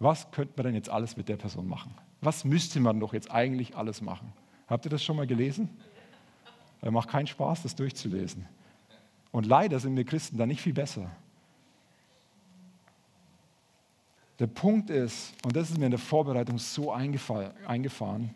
was 0.00 0.30
könnte 0.32 0.52
man 0.58 0.66
denn 0.66 0.74
jetzt 0.74 0.90
alles 0.90 1.16
mit 1.16 1.30
der 1.30 1.38
Person 1.38 1.66
machen? 1.66 1.94
Was 2.20 2.44
müsste 2.44 2.78
man 2.78 3.00
doch 3.00 3.14
jetzt 3.14 3.30
eigentlich 3.30 3.74
alles 3.74 4.02
machen? 4.02 4.34
Habt 4.66 4.84
ihr 4.84 4.90
das 4.90 5.02
schon 5.02 5.16
mal 5.16 5.26
gelesen? 5.26 5.70
Es 6.82 6.90
macht 6.90 7.08
keinen 7.08 7.26
Spaß, 7.26 7.62
das 7.62 7.74
durchzulesen. 7.74 8.46
Und 9.32 9.46
leider 9.46 9.80
sind 9.80 9.96
wir 9.96 10.04
Christen 10.04 10.36
da 10.36 10.44
nicht 10.44 10.60
viel 10.60 10.74
besser. 10.74 11.10
Der 14.38 14.46
Punkt 14.46 14.90
ist, 14.90 15.32
und 15.42 15.56
das 15.56 15.70
ist 15.70 15.78
mir 15.78 15.86
in 15.86 15.92
der 15.92 15.98
Vorbereitung 15.98 16.58
so 16.58 16.92
eingefahren, 16.92 18.34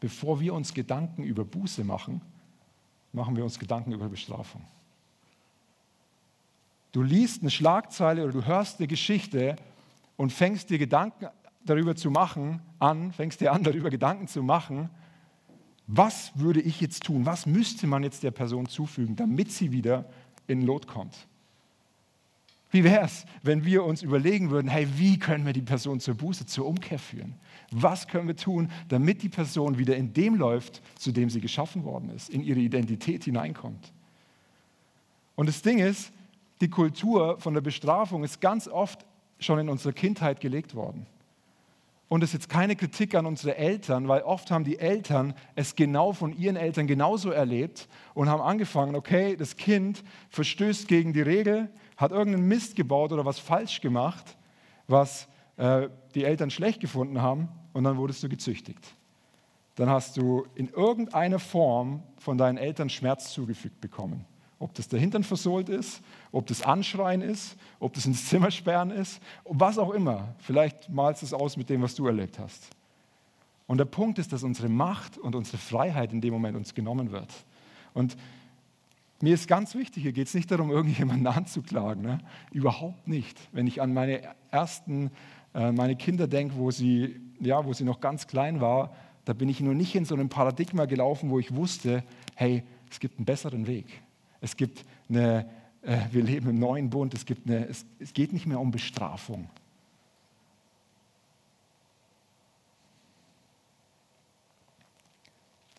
bevor 0.00 0.40
wir 0.40 0.54
uns 0.54 0.74
Gedanken 0.74 1.22
über 1.22 1.44
Buße 1.44 1.84
machen, 1.84 2.20
machen 3.12 3.36
wir 3.36 3.44
uns 3.44 3.58
Gedanken 3.58 3.92
über 3.92 4.08
Bestrafung. 4.08 4.64
Du 6.92 7.02
liest 7.02 7.42
eine 7.42 7.50
Schlagzeile 7.50 8.24
oder 8.24 8.32
du 8.32 8.44
hörst 8.46 8.80
eine 8.80 8.88
Geschichte 8.88 9.56
und 10.16 10.32
fängst 10.32 10.70
dir 10.70 10.78
Gedanken 10.78 11.28
darüber 11.64 11.94
zu 11.94 12.10
machen 12.10 12.60
an, 12.78 13.12
fängst 13.12 13.40
dir 13.40 13.52
an, 13.52 13.62
darüber 13.62 13.90
Gedanken 13.90 14.26
zu 14.26 14.42
machen, 14.42 14.90
was 15.86 16.38
würde 16.38 16.60
ich 16.60 16.80
jetzt 16.80 17.04
tun? 17.04 17.26
Was 17.26 17.46
müsste 17.46 17.86
man 17.86 18.04
jetzt 18.04 18.22
der 18.22 18.30
Person 18.30 18.66
zufügen, 18.66 19.16
damit 19.16 19.50
sie 19.50 19.72
wieder 19.72 20.08
in 20.46 20.62
Lot 20.62 20.86
kommt? 20.86 21.26
Wie 22.70 22.84
wäre 22.84 23.04
es, 23.04 23.24
wenn 23.42 23.64
wir 23.64 23.84
uns 23.84 24.02
überlegen 24.02 24.50
würden, 24.50 24.68
hey, 24.68 24.86
wie 24.96 25.18
können 25.18 25.44
wir 25.44 25.52
die 25.52 25.62
Person 25.62 25.98
zur 25.98 26.14
Buße, 26.14 26.46
zur 26.46 26.66
Umkehr 26.66 27.00
führen? 27.00 27.34
Was 27.72 28.06
können 28.06 28.28
wir 28.28 28.36
tun, 28.36 28.70
damit 28.88 29.22
die 29.22 29.28
Person 29.28 29.78
wieder 29.78 29.96
in 29.96 30.12
dem 30.12 30.36
läuft, 30.36 30.80
zu 30.96 31.10
dem 31.10 31.30
sie 31.30 31.40
geschaffen 31.40 31.84
worden 31.84 32.10
ist, 32.10 32.30
in 32.30 32.42
ihre 32.42 32.60
Identität 32.60 33.24
hineinkommt? 33.24 33.92
Und 35.34 35.48
das 35.48 35.62
Ding 35.62 35.78
ist, 35.78 36.12
die 36.60 36.68
Kultur 36.68 37.40
von 37.40 37.54
der 37.54 37.60
Bestrafung 37.60 38.22
ist 38.22 38.40
ganz 38.40 38.68
oft 38.68 39.04
schon 39.38 39.58
in 39.58 39.68
unserer 39.68 39.92
Kindheit 39.92 40.40
gelegt 40.40 40.74
worden. 40.74 41.06
Und 42.10 42.22
das 42.22 42.30
ist 42.30 42.34
jetzt 42.34 42.48
keine 42.48 42.74
Kritik 42.74 43.14
an 43.14 43.24
unsere 43.24 43.56
Eltern, 43.56 44.08
weil 44.08 44.22
oft 44.22 44.50
haben 44.50 44.64
die 44.64 44.80
Eltern 44.80 45.32
es 45.54 45.76
genau 45.76 46.12
von 46.12 46.36
ihren 46.36 46.56
Eltern 46.56 46.88
genauso 46.88 47.30
erlebt 47.30 47.88
und 48.14 48.28
haben 48.28 48.42
angefangen, 48.42 48.96
okay, 48.96 49.36
das 49.36 49.56
Kind 49.56 50.02
verstößt 50.30 50.88
gegen 50.88 51.12
die 51.12 51.22
Regel, 51.22 51.70
hat 52.00 52.12
irgendeinen 52.12 52.48
Mist 52.48 52.76
gebaut 52.76 53.12
oder 53.12 53.26
was 53.26 53.38
falsch 53.38 53.80
gemacht, 53.82 54.36
was 54.88 55.28
äh, 55.58 55.88
die 56.14 56.24
Eltern 56.24 56.50
schlecht 56.50 56.80
gefunden 56.80 57.20
haben 57.20 57.48
und 57.74 57.84
dann 57.84 57.98
wurdest 57.98 58.22
du 58.22 58.28
gezüchtigt. 58.28 58.94
Dann 59.74 59.90
hast 59.90 60.16
du 60.16 60.46
in 60.54 60.68
irgendeiner 60.70 61.38
Form 61.38 62.02
von 62.16 62.38
deinen 62.38 62.56
Eltern 62.56 62.88
Schmerz 62.88 63.32
zugefügt 63.32 63.80
bekommen. 63.80 64.24
Ob 64.58 64.74
das 64.74 64.88
der 64.88 64.98
Hintern 64.98 65.24
versohlt 65.24 65.68
ist, 65.68 66.02
ob 66.32 66.46
das 66.46 66.62
Anschreien 66.62 67.20
ist, 67.20 67.56
ob 67.78 67.92
das 67.92 68.06
ins 68.06 68.26
Zimmer 68.28 68.50
sperren 68.50 68.90
ist, 68.90 69.20
was 69.44 69.78
auch 69.78 69.90
immer. 69.90 70.34
Vielleicht 70.38 70.88
malst 70.88 71.20
du 71.20 71.26
es 71.26 71.34
aus 71.34 71.58
mit 71.58 71.68
dem, 71.68 71.82
was 71.82 71.94
du 71.94 72.06
erlebt 72.06 72.38
hast. 72.38 72.70
Und 73.66 73.78
der 73.78 73.84
Punkt 73.84 74.18
ist, 74.18 74.32
dass 74.32 74.42
unsere 74.42 74.68
Macht 74.68 75.18
und 75.18 75.34
unsere 75.34 75.58
Freiheit 75.58 76.12
in 76.12 76.20
dem 76.20 76.32
Moment 76.32 76.56
uns 76.56 76.74
genommen 76.74 77.12
wird. 77.12 77.32
Und 77.92 78.16
mir 79.22 79.34
ist 79.34 79.48
ganz 79.48 79.74
wichtig, 79.74 80.02
hier 80.02 80.12
geht 80.12 80.28
es 80.28 80.34
nicht 80.34 80.50
darum, 80.50 80.70
irgendjemanden 80.70 81.26
anzuklagen. 81.26 82.02
Ne? 82.02 82.18
Überhaupt 82.52 83.06
nicht. 83.06 83.38
Wenn 83.52 83.66
ich 83.66 83.82
an 83.82 83.92
meine 83.92 84.22
ersten, 84.50 85.10
äh, 85.54 85.72
meine 85.72 85.96
Kinder 85.96 86.26
denke, 86.26 86.56
wo 86.56 86.70
sie, 86.70 87.20
ja, 87.40 87.64
wo 87.64 87.72
sie 87.72 87.84
noch 87.84 88.00
ganz 88.00 88.26
klein 88.26 88.60
war, 88.60 88.94
da 89.24 89.32
bin 89.32 89.48
ich 89.48 89.60
nur 89.60 89.74
nicht 89.74 89.94
in 89.94 90.04
so 90.04 90.14
einem 90.14 90.28
Paradigma 90.28 90.86
gelaufen, 90.86 91.30
wo 91.30 91.38
ich 91.38 91.54
wusste, 91.54 92.02
hey, 92.34 92.62
es 92.90 92.98
gibt 92.98 93.18
einen 93.18 93.26
besseren 93.26 93.66
Weg. 93.66 93.86
Es 94.40 94.56
gibt 94.56 94.84
eine, 95.08 95.48
äh, 95.82 95.98
wir 96.10 96.22
leben 96.22 96.48
im 96.50 96.58
neuen 96.58 96.88
Bund, 96.88 97.14
es, 97.14 97.26
gibt 97.26 97.46
eine, 97.46 97.66
es, 97.66 97.84
es 97.98 98.12
geht 98.12 98.32
nicht 98.32 98.46
mehr 98.46 98.58
um 98.58 98.70
Bestrafung. 98.70 99.48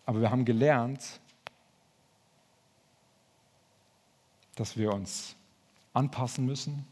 Aber 0.06 0.20
wir 0.20 0.30
haben 0.30 0.44
gelernt, 0.44 1.20
dass 4.54 4.76
wir 4.76 4.92
uns 4.92 5.36
anpassen 5.92 6.46
müssen, 6.46 6.84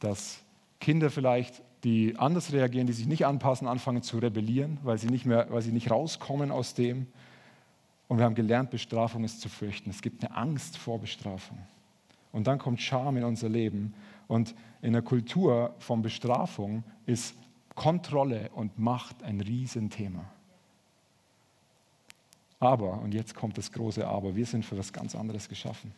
dass 0.00 0.40
Kinder 0.80 1.10
vielleicht, 1.10 1.62
die 1.82 2.16
anders 2.18 2.52
reagieren, 2.52 2.86
die 2.86 2.92
sich 2.92 3.06
nicht 3.06 3.26
anpassen, 3.26 3.68
anfangen 3.68 4.02
zu 4.02 4.18
rebellieren, 4.18 4.78
weil 4.82 4.98
sie 4.98 5.08
nicht, 5.08 5.26
mehr, 5.26 5.46
weil 5.50 5.62
sie 5.62 5.72
nicht 5.72 5.90
rauskommen 5.90 6.50
aus 6.50 6.74
dem. 6.74 7.06
Und 8.08 8.18
wir 8.18 8.24
haben 8.24 8.34
gelernt, 8.34 8.70
Bestrafung 8.70 9.24
ist 9.24 9.40
zu 9.40 9.48
fürchten. 9.48 9.90
Es 9.90 10.02
gibt 10.02 10.24
eine 10.24 10.34
Angst 10.36 10.76
vor 10.76 10.98
Bestrafung. 10.98 11.58
Und 12.32 12.46
dann 12.46 12.58
kommt 12.58 12.80
Scham 12.80 13.16
in 13.16 13.24
unser 13.24 13.48
Leben. 13.48 13.94
Und 14.28 14.54
in 14.82 14.92
der 14.92 15.02
Kultur 15.02 15.74
von 15.78 16.02
Bestrafung 16.02 16.84
ist 17.06 17.34
Kontrolle 17.74 18.50
und 18.54 18.78
Macht 18.78 19.22
ein 19.22 19.40
Riesenthema. 19.40 20.24
Aber, 22.60 23.00
und 23.02 23.12
jetzt 23.12 23.34
kommt 23.34 23.58
das 23.58 23.70
große 23.72 24.06
Aber, 24.06 24.36
wir 24.36 24.46
sind 24.46 24.64
für 24.64 24.78
was 24.78 24.92
ganz 24.92 25.14
anderes 25.14 25.48
geschaffen. 25.48 25.92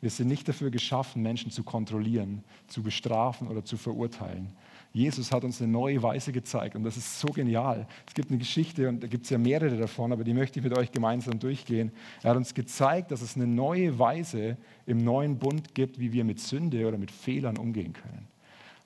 Wir 0.00 0.10
sind 0.10 0.28
nicht 0.28 0.48
dafür 0.48 0.70
geschaffen, 0.70 1.22
Menschen 1.22 1.50
zu 1.50 1.64
kontrollieren, 1.64 2.44
zu 2.68 2.82
bestrafen 2.82 3.48
oder 3.48 3.64
zu 3.64 3.76
verurteilen. 3.76 4.52
Jesus 4.92 5.32
hat 5.32 5.44
uns 5.44 5.60
eine 5.60 5.70
neue 5.70 6.02
Weise 6.02 6.32
gezeigt 6.32 6.74
und 6.74 6.82
das 6.82 6.96
ist 6.96 7.20
so 7.20 7.28
genial. 7.28 7.86
Es 8.06 8.14
gibt 8.14 8.30
eine 8.30 8.38
Geschichte 8.38 8.88
und 8.88 9.02
da 9.02 9.06
gibt 9.06 9.24
es 9.24 9.30
ja 9.30 9.38
mehrere 9.38 9.76
davon, 9.76 10.12
aber 10.12 10.24
die 10.24 10.32
möchte 10.32 10.60
ich 10.60 10.64
mit 10.64 10.76
euch 10.76 10.92
gemeinsam 10.92 11.38
durchgehen. 11.38 11.92
Er 12.22 12.30
hat 12.30 12.36
uns 12.36 12.54
gezeigt, 12.54 13.10
dass 13.10 13.20
es 13.20 13.36
eine 13.36 13.46
neue 13.46 13.98
Weise 13.98 14.56
im 14.86 14.98
neuen 14.98 15.38
Bund 15.38 15.74
gibt, 15.74 15.98
wie 15.98 16.12
wir 16.12 16.24
mit 16.24 16.40
Sünde 16.40 16.86
oder 16.86 16.96
mit 16.96 17.10
Fehlern 17.10 17.58
umgehen 17.58 17.92
können. 17.92 18.28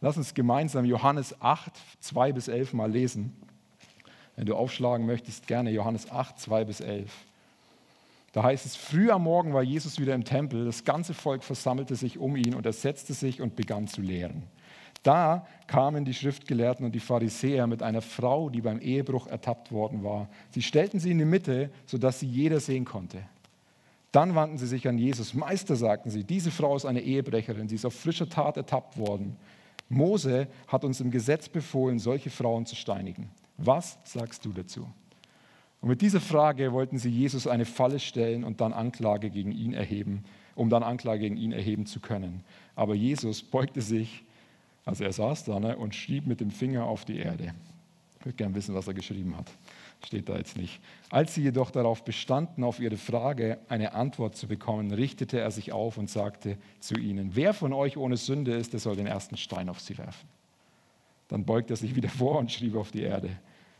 Lass 0.00 0.16
uns 0.16 0.34
gemeinsam 0.34 0.84
Johannes 0.84 1.40
8, 1.40 1.72
2 2.00 2.32
bis 2.32 2.48
11 2.48 2.72
mal 2.72 2.90
lesen. 2.90 3.32
Wenn 4.34 4.46
du 4.46 4.56
aufschlagen 4.56 5.06
möchtest, 5.06 5.46
gerne 5.46 5.70
Johannes 5.70 6.10
8, 6.10 6.40
2 6.40 6.64
bis 6.64 6.80
11. 6.80 7.12
Da 8.32 8.42
heißt 8.42 8.64
es, 8.64 8.76
früh 8.76 9.10
am 9.10 9.24
Morgen 9.24 9.52
war 9.52 9.62
Jesus 9.62 10.00
wieder 10.00 10.14
im 10.14 10.24
Tempel, 10.24 10.64
das 10.64 10.84
ganze 10.84 11.12
Volk 11.12 11.44
versammelte 11.44 11.96
sich 11.96 12.18
um 12.18 12.34
ihn 12.34 12.54
und 12.54 12.64
er 12.64 12.72
setzte 12.72 13.12
sich 13.12 13.42
und 13.42 13.56
begann 13.56 13.86
zu 13.86 14.00
lehren. 14.00 14.44
Da 15.02 15.46
kamen 15.66 16.04
die 16.04 16.14
Schriftgelehrten 16.14 16.86
und 16.86 16.94
die 16.94 17.00
Pharisäer 17.00 17.66
mit 17.66 17.82
einer 17.82 18.00
Frau, 18.00 18.48
die 18.48 18.60
beim 18.60 18.80
Ehebruch 18.80 19.26
ertappt 19.26 19.72
worden 19.72 20.02
war. 20.02 20.28
Sie 20.50 20.62
stellten 20.62 21.00
sie 21.00 21.10
in 21.10 21.18
die 21.18 21.24
Mitte, 21.24 21.70
sodass 21.86 22.20
sie 22.20 22.26
jeder 22.26 22.60
sehen 22.60 22.84
konnte. 22.84 23.18
Dann 24.12 24.34
wandten 24.34 24.58
sie 24.58 24.66
sich 24.66 24.86
an 24.88 24.98
Jesus. 24.98 25.34
Meister, 25.34 25.74
sagten 25.74 26.10
sie, 26.10 26.22
diese 26.22 26.50
Frau 26.50 26.76
ist 26.76 26.84
eine 26.84 27.00
Ehebrecherin, 27.00 27.68
sie 27.68 27.74
ist 27.74 27.86
auf 27.86 27.94
frischer 27.94 28.28
Tat 28.28 28.56
ertappt 28.56 28.96
worden. 28.96 29.36
Mose 29.88 30.48
hat 30.68 30.84
uns 30.84 31.00
im 31.00 31.10
Gesetz 31.10 31.48
befohlen, 31.48 31.98
solche 31.98 32.30
Frauen 32.30 32.64
zu 32.64 32.76
steinigen. 32.76 33.30
Was 33.58 33.98
sagst 34.04 34.44
du 34.44 34.52
dazu? 34.52 34.86
Und 35.82 35.88
mit 35.88 36.00
dieser 36.00 36.20
Frage 36.20 36.72
wollten 36.72 36.96
sie 36.96 37.10
Jesus 37.10 37.46
eine 37.46 37.66
Falle 37.66 37.98
stellen 37.98 38.44
und 38.44 38.60
dann 38.60 38.72
Anklage 38.72 39.28
gegen 39.28 39.52
ihn 39.52 39.74
erheben, 39.74 40.24
um 40.54 40.70
dann 40.70 40.82
Anklage 40.82 41.20
gegen 41.20 41.36
ihn 41.36 41.52
erheben 41.52 41.86
zu 41.86 42.00
können. 42.00 42.42
Aber 42.74 42.94
Jesus 42.94 43.42
beugte 43.42 43.82
sich, 43.82 44.24
also 44.84 45.04
er 45.04 45.12
saß 45.12 45.44
da 45.44 45.60
ne, 45.60 45.76
und 45.76 45.94
schrieb 45.94 46.26
mit 46.26 46.40
dem 46.40 46.50
Finger 46.50 46.84
auf 46.84 47.04
die 47.04 47.18
Erde. 47.18 47.52
Ich 48.20 48.24
würde 48.24 48.36
gerne 48.36 48.54
wissen, 48.54 48.74
was 48.74 48.86
er 48.86 48.94
geschrieben 48.94 49.36
hat 49.36 49.50
steht 50.06 50.28
da 50.28 50.36
jetzt 50.36 50.56
nicht. 50.56 50.80
Als 51.10 51.34
sie 51.34 51.42
jedoch 51.42 51.70
darauf 51.70 52.04
bestanden, 52.04 52.64
auf 52.64 52.80
ihre 52.80 52.96
Frage 52.96 53.58
eine 53.68 53.94
Antwort 53.94 54.36
zu 54.36 54.46
bekommen, 54.46 54.92
richtete 54.92 55.38
er 55.38 55.50
sich 55.50 55.72
auf 55.72 55.98
und 55.98 56.10
sagte 56.10 56.56
zu 56.80 56.94
ihnen, 56.94 57.30
wer 57.34 57.54
von 57.54 57.72
euch 57.72 57.96
ohne 57.96 58.16
Sünde 58.16 58.54
ist, 58.54 58.72
der 58.72 58.80
soll 58.80 58.96
den 58.96 59.06
ersten 59.06 59.36
Stein 59.36 59.68
auf 59.68 59.80
sie 59.80 59.96
werfen. 59.98 60.28
Dann 61.28 61.44
beugte 61.44 61.74
er 61.74 61.76
sich 61.76 61.94
wieder 61.94 62.08
vor 62.08 62.38
und 62.38 62.52
schrieb 62.52 62.76
auf 62.76 62.90
die 62.90 63.02
Erde. 63.02 63.30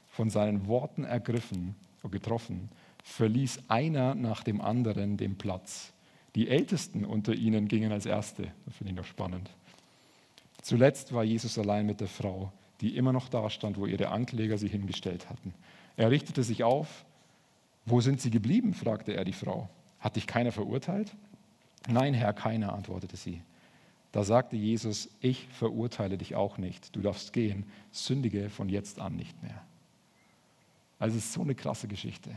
Von 0.09 0.31
seinen 0.31 0.67
Worten 0.67 1.05
ergriffen 1.05 1.75
getroffen, 2.11 2.69
verließ 3.05 3.61
einer 3.69 4.15
nach 4.15 4.43
dem 4.43 4.61
anderen 4.61 5.17
den 5.17 5.37
Platz. 5.37 5.93
Die 6.35 6.49
Ältesten 6.49 7.05
unter 7.05 7.35
ihnen 7.35 7.69
gingen 7.69 7.93
als 7.93 8.07
Erste. 8.07 8.45
Das 8.65 8.77
finde 8.77 8.93
ich 8.93 8.97
noch 8.97 9.05
spannend. 9.05 9.51
Zuletzt 10.63 11.13
war 11.13 11.25
Jesus 11.25 11.59
allein 11.59 11.87
mit 11.87 12.01
der 12.01 12.09
Frau, 12.09 12.53
die 12.81 12.97
immer 12.97 13.13
noch 13.13 13.29
da 13.29 13.51
stand, 13.51 13.79
wo 13.79 13.87
ihre 13.87 14.09
Ankläger 14.09 14.57
sie 14.59 14.69
hingestellt 14.69 15.29
hatten. 15.29 15.53
Er 15.97 16.11
richtete 16.11 16.43
sich 16.43 16.65
auf. 16.65 17.05
Wo 17.85 18.01
sind 18.01 18.21
Sie 18.21 18.31
geblieben? 18.31 18.75
fragte 18.75 19.13
er 19.13 19.25
die 19.25 19.33
Frau. 19.33 19.69
Hat 19.99 20.17
dich 20.17 20.27
keiner 20.27 20.53
verurteilt? 20.53 21.13
Nein, 21.89 22.15
Herr, 22.15 22.33
keiner, 22.33 22.73
antwortete 22.73 23.17
sie. 23.17 23.43
Da 24.13 24.25
sagte 24.25 24.57
Jesus, 24.57 25.09
ich 25.21 25.49
verurteile 25.49 26.17
dich 26.17 26.35
auch 26.35 26.59
nicht. 26.59 26.95
Du 26.95 27.01
darfst 27.01 27.33
gehen, 27.33 27.65
sündige 27.91 28.51
von 28.51 28.69
jetzt 28.69 29.01
an 29.01 29.17
nicht 29.17 29.43
mehr. 29.43 29.65
Also 31.03 31.19
es 31.19 31.25
ist 31.25 31.33
so 31.33 31.41
eine 31.41 31.57
krasse 31.57 31.89
Geschichte. 31.89 32.31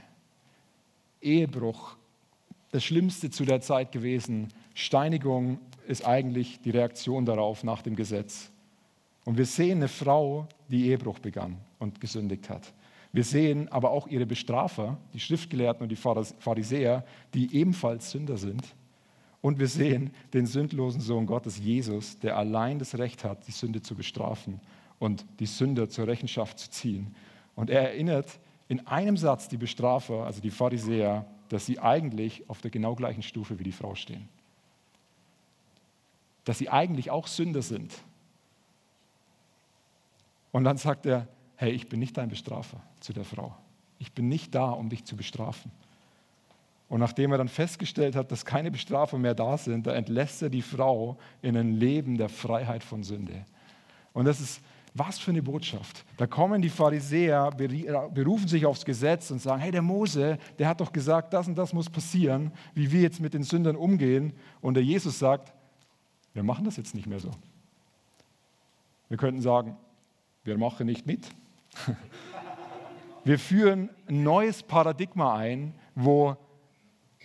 Ehebruch, 1.22 1.96
das 2.72 2.84
Schlimmste 2.84 3.30
zu 3.30 3.46
der 3.46 3.62
Zeit 3.62 3.92
gewesen. 3.92 4.48
Steinigung 4.74 5.60
ist 5.88 6.04
eigentlich 6.04 6.62
die 6.62 6.72
Reaktion 6.72 7.28
darauf 7.28 7.64
nach 7.64 7.84
dem 7.84 7.96
Gesetz. 7.96 8.50
Und 9.24 9.38
wir 9.38 9.46
sehen 9.46 9.78
eine 9.78 9.88
Frau, 9.88 10.48
die 10.68 10.88
Ehebruch 10.88 11.20
begann 11.20 11.58
und 11.78 12.02
gesündigt 12.02 12.50
hat. 12.50 12.74
Wir 13.14 13.24
sehen 13.24 13.72
aber 13.72 13.92
auch 13.92 14.08
ihre 14.08 14.26
Bestrafer, 14.26 14.98
die 15.14 15.20
Schriftgelehrten 15.20 15.84
und 15.84 15.90
die 15.90 15.96
Pharisäer, 15.96 17.06
die 17.36 17.56
ebenfalls 17.56 18.10
Sünder 18.10 18.38
sind. 18.38 18.64
Und 19.42 19.60
wir 19.60 19.68
sehen 19.68 20.10
den 20.34 20.48
sündlosen 20.48 21.02
Sohn 21.02 21.28
Gottes, 21.28 21.60
Jesus, 21.60 22.18
der 22.18 22.36
allein 22.36 22.80
das 22.80 22.98
Recht 22.98 23.26
hat, 23.26 23.48
die 23.48 23.52
Sünde 23.52 23.84
zu 23.84 23.94
bestrafen 23.94 24.60
und 24.98 25.24
die 25.40 25.46
Sünder 25.46 25.88
zur 25.88 26.08
Rechenschaft 26.08 26.58
zu 26.58 26.72
ziehen. 26.72 27.14
Und 27.54 27.70
er 27.70 27.92
erinnert 27.92 28.40
in 28.68 28.86
einem 28.88 29.18
Satz 29.18 29.48
die 29.48 29.58
Bestrafer, 29.58 30.26
also 30.26 30.42
die 30.42 30.52
Pharisäer, 30.52 31.26
dass 31.50 31.66
sie 31.66 31.80
eigentlich 31.80 32.50
auf 32.50 32.62
der 32.62 32.72
genau 32.72 32.96
gleichen 32.96 33.22
Stufe 33.22 33.60
wie 33.60 33.64
die 33.64 33.72
Frau 33.72 33.96
stehen. 33.96 34.28
Dass 36.44 36.58
sie 36.58 36.70
eigentlich 36.70 37.12
auch 37.12 37.28
Sünder 37.28 37.62
sind. 37.62 37.94
Und 40.52 40.64
dann 40.64 40.78
sagt 40.78 41.06
er, 41.06 41.28
hey, 41.58 41.72
ich 41.72 41.90
bin 41.90 42.00
nicht 42.00 42.18
dein 42.18 42.30
Bestrafer 42.30 42.82
zu 43.00 43.14
der 43.14 43.26
Frau. 43.26 43.56
Ich 44.00 44.12
bin 44.14 44.28
nicht 44.28 44.56
da, 44.56 44.70
um 44.70 44.90
dich 44.90 45.06
zu 45.06 45.16
bestrafen. 45.16 45.72
Und 46.88 47.00
nachdem 47.00 47.32
er 47.32 47.38
dann 47.38 47.48
festgestellt 47.48 48.16
hat, 48.16 48.32
dass 48.32 48.46
keine 48.46 48.72
Bestrafer 48.72 49.18
mehr 49.18 49.34
da 49.34 49.58
sind, 49.58 49.88
da 49.88 49.94
entlässt 49.94 50.42
er 50.42 50.50
die 50.50 50.62
Frau 50.62 51.18
in 51.42 51.58
ein 51.58 51.74
Leben 51.74 52.18
der 52.18 52.30
Freiheit 52.30 52.84
von 52.84 53.04
Sünde. 53.04 53.46
Und 54.14 54.26
das 54.26 54.40
ist 54.40 54.62
was 54.96 55.20
für 55.20 55.32
eine 55.32 55.44
Botschaft. 55.44 56.06
Da 56.16 56.26
kommen 56.26 56.62
die 56.62 56.70
Pharisäer, 56.70 57.52
berufen 57.52 58.48
sich 58.48 58.66
aufs 58.66 58.86
Gesetz 58.86 59.30
und 59.30 59.42
sagen, 59.42 59.62
hey, 59.62 59.72
der 59.72 59.82
Mose, 59.82 60.40
der 60.58 60.70
hat 60.70 60.80
doch 60.80 60.94
gesagt, 60.94 61.34
das 61.34 61.48
und 61.48 61.56
das 61.56 61.74
muss 61.74 61.90
passieren, 61.90 62.52
wie 62.74 62.90
wir 62.92 63.02
jetzt 63.02 63.20
mit 63.20 63.34
den 63.34 63.44
Sündern 63.44 63.76
umgehen. 63.76 64.32
Und 64.62 64.76
der 64.76 64.84
Jesus 64.84 65.20
sagt, 65.20 65.54
wir 66.34 66.44
machen 66.44 66.64
das 66.64 66.78
jetzt 66.78 66.96
nicht 66.96 67.08
mehr 67.08 67.20
so. 67.20 67.30
Wir 69.10 69.18
könnten 69.18 69.42
sagen, 69.42 69.76
wir 70.46 70.58
machen 70.58 70.88
nicht 70.88 71.06
mit. 71.06 71.28
Wir 73.26 73.40
führen 73.40 73.90
ein 74.08 74.22
neues 74.22 74.62
Paradigma 74.62 75.36
ein, 75.36 75.74
wo 75.96 76.38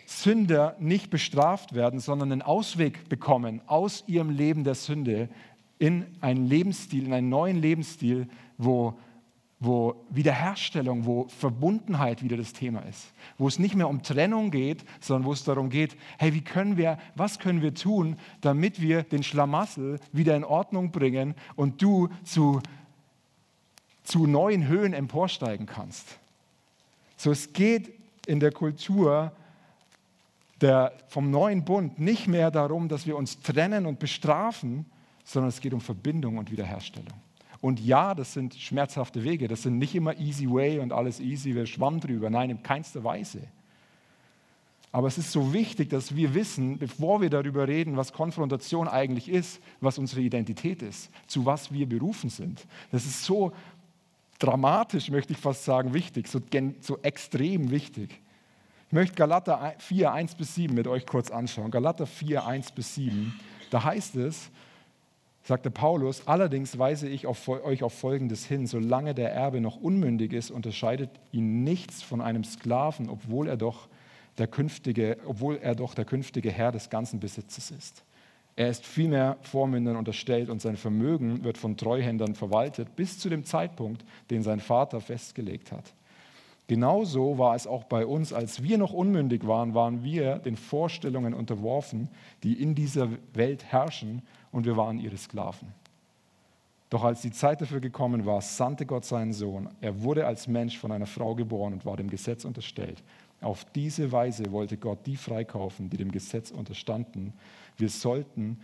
Sünder 0.06 0.74
nicht 0.80 1.10
bestraft 1.10 1.74
werden, 1.74 2.00
sondern 2.00 2.32
einen 2.32 2.42
Ausweg 2.42 3.08
bekommen 3.10 3.60
aus 3.66 4.02
ihrem 4.06 4.30
Leben 4.30 4.64
der 4.64 4.74
Sünde 4.74 5.28
in 5.80 6.06
einen 6.20 6.46
Lebensstil, 6.46 7.06
in 7.06 7.12
einen 7.12 7.28
neuen 7.28 7.60
Lebensstil, 7.60 8.28
wo, 8.58 8.94
wo 9.58 9.96
Wiederherstellung, 10.10 11.06
wo 11.06 11.26
Verbundenheit 11.26 12.22
wieder 12.22 12.36
das 12.36 12.52
Thema 12.52 12.80
ist. 12.82 13.12
Wo 13.38 13.48
es 13.48 13.58
nicht 13.58 13.74
mehr 13.74 13.88
um 13.88 14.04
Trennung 14.04 14.52
geht, 14.52 14.84
sondern 15.00 15.26
wo 15.26 15.32
es 15.32 15.42
darum 15.42 15.70
geht, 15.70 15.96
hey, 16.18 16.32
wie 16.34 16.42
können 16.42 16.76
wir, 16.76 16.98
was 17.16 17.40
können 17.40 17.62
wir 17.62 17.74
tun, 17.74 18.16
damit 18.40 18.80
wir 18.80 19.02
den 19.02 19.24
Schlamassel 19.24 19.98
wieder 20.12 20.36
in 20.36 20.44
Ordnung 20.44 20.92
bringen 20.92 21.34
und 21.56 21.82
du 21.82 22.08
zu 22.22 22.60
zu 24.10 24.26
neuen 24.26 24.66
Höhen 24.66 24.92
emporsteigen 24.92 25.66
kannst. 25.66 26.18
So, 27.16 27.30
es 27.30 27.52
geht 27.52 27.92
in 28.26 28.40
der 28.40 28.50
Kultur 28.50 29.32
der, 30.60 30.92
vom 31.08 31.30
neuen 31.30 31.64
Bund 31.64 31.98
nicht 32.00 32.26
mehr 32.26 32.50
darum, 32.50 32.88
dass 32.88 33.06
wir 33.06 33.16
uns 33.16 33.40
trennen 33.40 33.86
und 33.86 33.98
bestrafen, 33.98 34.86
sondern 35.32 35.48
es 35.48 35.60
geht 35.60 35.72
um 35.72 35.80
Verbindung 35.80 36.38
und 36.38 36.50
Wiederherstellung. 36.50 37.14
Und 37.60 37.78
ja, 37.78 38.14
das 38.14 38.32
sind 38.32 38.54
schmerzhafte 38.54 39.22
Wege, 39.22 39.46
das 39.46 39.62
sind 39.62 39.78
nicht 39.78 39.94
immer 39.94 40.18
easy 40.18 40.50
way 40.50 40.80
und 40.80 40.92
alles 40.92 41.20
easy, 41.20 41.54
wir 41.54 41.66
schwamm 41.66 42.00
drüber. 42.00 42.30
Nein, 42.30 42.50
in 42.50 42.62
keinster 42.62 43.04
Weise. 43.04 43.42
Aber 44.92 45.06
es 45.06 45.18
ist 45.18 45.30
so 45.30 45.52
wichtig, 45.52 45.90
dass 45.90 46.16
wir 46.16 46.34
wissen, 46.34 46.78
bevor 46.78 47.20
wir 47.20 47.30
darüber 47.30 47.68
reden, 47.68 47.96
was 47.96 48.12
Konfrontation 48.12 48.88
eigentlich 48.88 49.28
ist, 49.28 49.60
was 49.80 49.98
unsere 49.98 50.20
Identität 50.20 50.82
ist, 50.82 51.10
zu 51.28 51.46
was 51.46 51.70
wir 51.70 51.88
berufen 51.88 52.28
sind. 52.28 52.66
Das 52.90 53.04
ist 53.04 53.22
so 53.22 53.52
dramatisch, 54.40 55.10
möchte 55.10 55.34
ich 55.34 55.38
fast 55.38 55.64
sagen, 55.64 55.94
wichtig, 55.94 56.26
so, 56.26 56.40
so 56.80 56.98
extrem 57.02 57.70
wichtig. 57.70 58.18
Ich 58.88 58.92
möchte 58.92 59.14
Galater 59.14 59.74
4, 59.78 60.12
1 60.12 60.34
bis 60.34 60.56
7 60.56 60.74
mit 60.74 60.88
euch 60.88 61.06
kurz 61.06 61.30
anschauen. 61.30 61.70
Galater 61.70 62.06
4, 62.06 62.44
1 62.44 62.72
bis 62.72 62.96
7. 62.96 63.38
Da 63.70 63.84
heißt 63.84 64.16
es, 64.16 64.50
sagte 65.42 65.70
Paulus, 65.70 66.26
allerdings 66.26 66.78
weise 66.78 67.08
ich 67.08 67.26
auf, 67.26 67.48
euch 67.48 67.82
auf 67.82 67.94
Folgendes 67.94 68.44
hin, 68.44 68.66
solange 68.66 69.14
der 69.14 69.32
Erbe 69.32 69.60
noch 69.60 69.76
unmündig 69.76 70.32
ist, 70.32 70.50
unterscheidet 70.50 71.10
ihn 71.32 71.64
nichts 71.64 72.02
von 72.02 72.20
einem 72.20 72.44
Sklaven, 72.44 73.08
obwohl 73.08 73.48
er 73.48 73.56
doch 73.56 73.88
der 74.38 74.46
künftige, 74.46 75.18
obwohl 75.26 75.56
er 75.56 75.74
doch 75.74 75.94
der 75.94 76.04
künftige 76.04 76.50
Herr 76.50 76.72
des 76.72 76.90
ganzen 76.90 77.20
Besitzes 77.20 77.70
ist. 77.70 78.04
Er 78.56 78.68
ist 78.68 78.84
vielmehr 78.84 79.38
Vormündern 79.42 79.96
unterstellt 79.96 80.50
und 80.50 80.60
sein 80.60 80.76
Vermögen 80.76 81.44
wird 81.44 81.56
von 81.56 81.76
Treuhändern 81.76 82.34
verwaltet 82.34 82.94
bis 82.96 83.18
zu 83.18 83.28
dem 83.28 83.44
Zeitpunkt, 83.44 84.04
den 84.30 84.42
sein 84.42 84.60
Vater 84.60 85.00
festgelegt 85.00 85.72
hat. 85.72 85.94
Genauso 86.70 87.36
war 87.36 87.56
es 87.56 87.66
auch 87.66 87.82
bei 87.82 88.06
uns, 88.06 88.32
als 88.32 88.62
wir 88.62 88.78
noch 88.78 88.92
unmündig 88.92 89.44
waren, 89.44 89.74
waren 89.74 90.04
wir 90.04 90.38
den 90.38 90.54
Vorstellungen 90.54 91.34
unterworfen, 91.34 92.08
die 92.44 92.62
in 92.62 92.76
dieser 92.76 93.08
Welt 93.34 93.64
herrschen, 93.64 94.22
und 94.52 94.66
wir 94.66 94.76
waren 94.76 95.00
ihre 95.00 95.16
Sklaven. 95.16 95.74
Doch 96.88 97.02
als 97.02 97.22
die 97.22 97.32
Zeit 97.32 97.60
dafür 97.60 97.80
gekommen 97.80 98.24
war, 98.24 98.40
sandte 98.40 98.86
Gott 98.86 99.04
seinen 99.04 99.32
Sohn. 99.32 99.68
Er 99.80 100.04
wurde 100.04 100.28
als 100.28 100.46
Mensch 100.46 100.78
von 100.78 100.92
einer 100.92 101.06
Frau 101.06 101.34
geboren 101.34 101.72
und 101.72 101.84
war 101.84 101.96
dem 101.96 102.08
Gesetz 102.08 102.44
unterstellt. 102.44 103.02
Auf 103.40 103.64
diese 103.74 104.12
Weise 104.12 104.52
wollte 104.52 104.76
Gott 104.76 105.04
die 105.06 105.16
freikaufen, 105.16 105.90
die 105.90 105.96
dem 105.96 106.12
Gesetz 106.12 106.52
unterstanden, 106.52 107.32
wir 107.78 107.88
sollten 107.88 108.60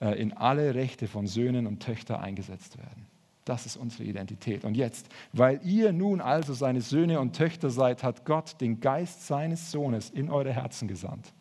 äh, 0.00 0.18
in 0.18 0.32
alle 0.32 0.74
Rechte 0.74 1.06
von 1.06 1.26
Söhnen 1.26 1.66
und 1.66 1.82
Töchtern 1.82 2.22
eingesetzt 2.22 2.78
werden. 2.78 3.06
Das 3.44 3.66
ist 3.66 3.76
unsere 3.76 4.04
Identität. 4.04 4.64
Und 4.64 4.76
jetzt, 4.76 5.08
weil 5.32 5.60
ihr 5.64 5.92
nun 5.92 6.20
also 6.20 6.52
seine 6.52 6.82
Söhne 6.82 7.20
und 7.20 7.34
Töchter 7.34 7.70
seid, 7.70 8.02
hat 8.02 8.24
Gott 8.24 8.60
den 8.60 8.80
Geist 8.80 9.26
seines 9.26 9.70
Sohnes 9.70 10.10
in 10.10 10.30
eure 10.30 10.52
Herzen 10.52 10.88
gesandt. 10.88 11.32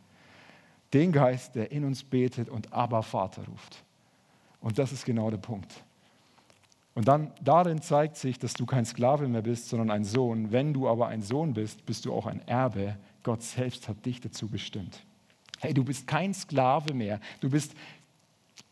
Den 0.94 1.12
Geist, 1.12 1.56
der 1.56 1.72
in 1.72 1.84
uns 1.84 2.04
betet 2.04 2.50
und 2.50 2.74
aber 2.74 3.04
Vater 3.04 3.46
ruft. 3.46 3.84
Und 4.62 4.80
das 4.80 4.92
ist 4.92 5.06
genau 5.06 5.30
der 5.30 5.38
Punkt. 5.38 5.84
Und 6.96 7.08
dann 7.08 7.32
darin 7.42 7.82
zeigt 7.82 8.18
sich, 8.18 8.40
dass 8.40 8.54
du 8.54 8.66
kein 8.66 8.86
Sklave 8.86 9.28
mehr 9.28 9.42
bist, 9.42 9.70
sondern 9.70 9.92
ein 9.92 10.04
Sohn. 10.04 10.52
Wenn 10.52 10.74
du 10.74 10.88
aber 10.88 11.08
ein 11.08 11.22
Sohn 11.22 11.54
bist, 11.54 11.86
bist 11.86 12.06
du 12.06 12.14
auch 12.14 12.26
ein 12.26 12.46
Erbe. 12.48 12.98
Gott 13.24 13.44
selbst 13.44 13.88
hat 13.88 14.06
dich 14.06 14.20
dazu 14.20 14.48
bestimmt. 14.48 15.06
Hey, 15.60 15.74
du 15.74 15.84
bist 15.84 16.08
kein 16.08 16.34
Sklave 16.34 16.94
mehr. 16.94 17.20
Du 17.42 17.50
bist 17.50 17.74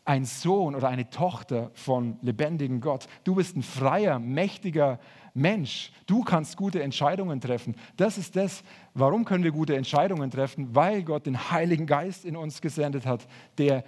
ein 0.04 0.24
Sohn 0.24 0.74
oder 0.74 0.88
eine 0.88 1.10
Tochter 1.10 1.70
von 1.74 2.16
lebendigen 2.22 2.80
Gott. 2.80 3.06
Du 3.24 3.34
bist 3.34 3.56
ein 3.56 3.62
freier, 3.62 4.18
mächtiger 4.18 4.98
Mensch. 5.34 5.92
Du 6.06 6.22
kannst 6.22 6.56
gute 6.56 6.82
Entscheidungen 6.82 7.40
treffen. 7.40 7.76
Das 7.96 8.16
ist 8.16 8.34
das, 8.34 8.62
warum 8.94 9.24
können 9.24 9.44
wir 9.44 9.52
gute 9.52 9.76
Entscheidungen 9.76 10.30
treffen? 10.30 10.74
Weil 10.74 11.02
Gott 11.02 11.26
den 11.26 11.50
Heiligen 11.50 11.86
Geist 11.86 12.24
in 12.24 12.36
uns 12.36 12.60
gesendet 12.60 13.06
hat, 13.06 13.26
der, 13.58 13.84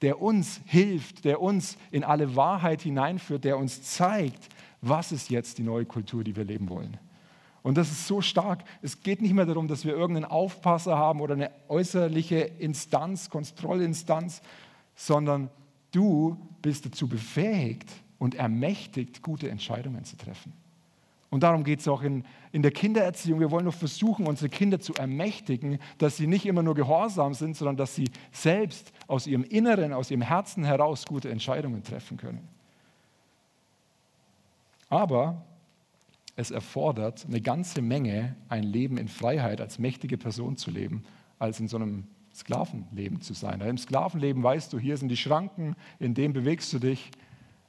der 0.00 0.22
uns 0.22 0.60
hilft, 0.64 1.24
der 1.24 1.40
uns 1.40 1.76
in 1.90 2.02
alle 2.02 2.34
Wahrheit 2.34 2.82
hineinführt, 2.82 3.44
der 3.44 3.58
uns 3.58 3.82
zeigt, 3.82 4.48
was 4.80 5.12
ist 5.12 5.30
jetzt 5.30 5.58
die 5.58 5.62
neue 5.62 5.84
Kultur, 5.84 6.24
die 6.24 6.34
wir 6.34 6.44
leben 6.44 6.68
wollen. 6.68 6.98
Und 7.62 7.78
das 7.78 7.90
ist 7.90 8.08
so 8.08 8.20
stark. 8.20 8.64
Es 8.82 9.02
geht 9.02 9.22
nicht 9.22 9.34
mehr 9.34 9.46
darum, 9.46 9.68
dass 9.68 9.84
wir 9.84 9.94
irgendeinen 9.94 10.24
Aufpasser 10.24 10.98
haben 10.98 11.20
oder 11.20 11.34
eine 11.34 11.50
äußerliche 11.68 12.38
Instanz, 12.58 13.30
Kontrollinstanz, 13.30 14.42
sondern 14.94 15.50
du 15.90 16.36
bist 16.62 16.86
dazu 16.86 17.08
befähigt 17.08 17.90
und 18.18 18.34
ermächtigt, 18.34 19.22
gute 19.22 19.50
Entscheidungen 19.50 20.04
zu 20.04 20.16
treffen. 20.16 20.52
Und 21.32 21.42
darum 21.42 21.64
geht 21.64 21.80
es 21.80 21.88
auch 21.88 22.02
in, 22.02 22.24
in 22.52 22.60
der 22.60 22.72
Kindererziehung. 22.72 23.40
Wir 23.40 23.50
wollen 23.50 23.64
nur 23.64 23.72
versuchen, 23.72 24.26
unsere 24.26 24.50
Kinder 24.50 24.80
zu 24.80 24.92
ermächtigen, 24.94 25.78
dass 25.96 26.18
sie 26.18 26.26
nicht 26.26 26.44
immer 26.44 26.62
nur 26.62 26.74
gehorsam 26.74 27.32
sind, 27.32 27.56
sondern 27.56 27.78
dass 27.78 27.94
sie 27.94 28.10
selbst 28.32 28.92
aus 29.06 29.26
ihrem 29.26 29.42
Inneren, 29.42 29.94
aus 29.94 30.10
ihrem 30.10 30.20
Herzen 30.20 30.62
heraus 30.62 31.06
gute 31.06 31.30
Entscheidungen 31.30 31.82
treffen 31.82 32.18
können. 32.18 32.46
Aber 34.90 35.42
es 36.36 36.50
erfordert 36.50 37.24
eine 37.26 37.40
ganze 37.40 37.80
Menge, 37.80 38.36
ein 38.50 38.62
Leben 38.62 38.98
in 38.98 39.08
Freiheit 39.08 39.62
als 39.62 39.78
mächtige 39.78 40.18
Person 40.18 40.58
zu 40.58 40.70
leben, 40.70 41.02
als 41.38 41.60
in 41.60 41.68
so 41.68 41.78
einem 41.78 42.04
Sklavenleben 42.34 43.20
zu 43.20 43.34
sein. 43.34 43.60
Im 43.60 43.78
Sklavenleben 43.78 44.42
weißt 44.42 44.72
du, 44.72 44.78
hier 44.78 44.96
sind 44.96 45.08
die 45.08 45.16
Schranken, 45.16 45.76
in 45.98 46.14
dem 46.14 46.32
bewegst 46.32 46.72
du 46.72 46.78
dich. 46.78 47.10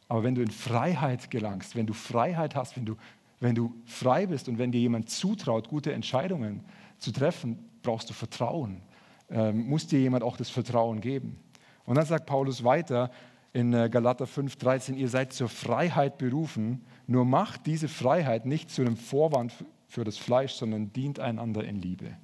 Aber 0.08 0.24
wenn 0.24 0.36
du 0.36 0.42
in 0.42 0.52
Freiheit 0.52 1.32
gelangst, 1.32 1.76
wenn 1.76 1.86
du 1.86 1.94
Freiheit 1.94 2.56
hast, 2.56 2.78
wenn 2.78 2.86
du, 2.86 2.96
wenn 3.40 3.56
du 3.56 3.74
frei 3.86 4.28
bist 4.28 4.48
und 4.48 4.58
wenn 4.58 4.72
dir 4.72 4.80
jemand 4.80 5.10
zutraut, 5.10 5.68
gute 5.70 5.92
Entscheidungen 5.94 6.64
zu 6.98 7.12
treffen, 7.12 7.60
brauchst 7.82 8.10
du 8.10 8.14
Vertrauen. 8.14 8.82
Ähm, 9.30 9.68
muss 9.68 9.88
dir 9.88 10.00
jemand 10.00 10.24
auch 10.24 10.38
das 10.38 10.50
Vertrauen 10.50 11.02
geben. 11.02 11.40
Und 11.86 11.96
dann 11.96 12.06
sagt 12.06 12.26
Paulus 12.26 12.64
weiter 12.64 13.12
in 13.52 13.74
äh, 13.74 13.90
Galater 13.90 14.28
5, 14.28 14.56
13, 14.56 14.98
ihr 14.98 15.10
seid 15.10 15.34
zur 15.34 15.50
Freiheit 15.50 16.18
berufen, 16.18 16.86
nur 17.08 17.26
macht 17.26 17.66
diese 17.66 17.88
Freiheit 17.88 18.46
nicht 18.46 18.70
zu 18.70 18.82
einem 18.82 18.98
Vorwand 18.98 19.54
für 19.88 20.04
das 20.04 20.18
Fleisch, 20.18 20.54
sondern 20.54 20.92
dient 20.94 21.20
einander 21.20 21.64
in 21.64 21.76
Liebe. 21.76 22.18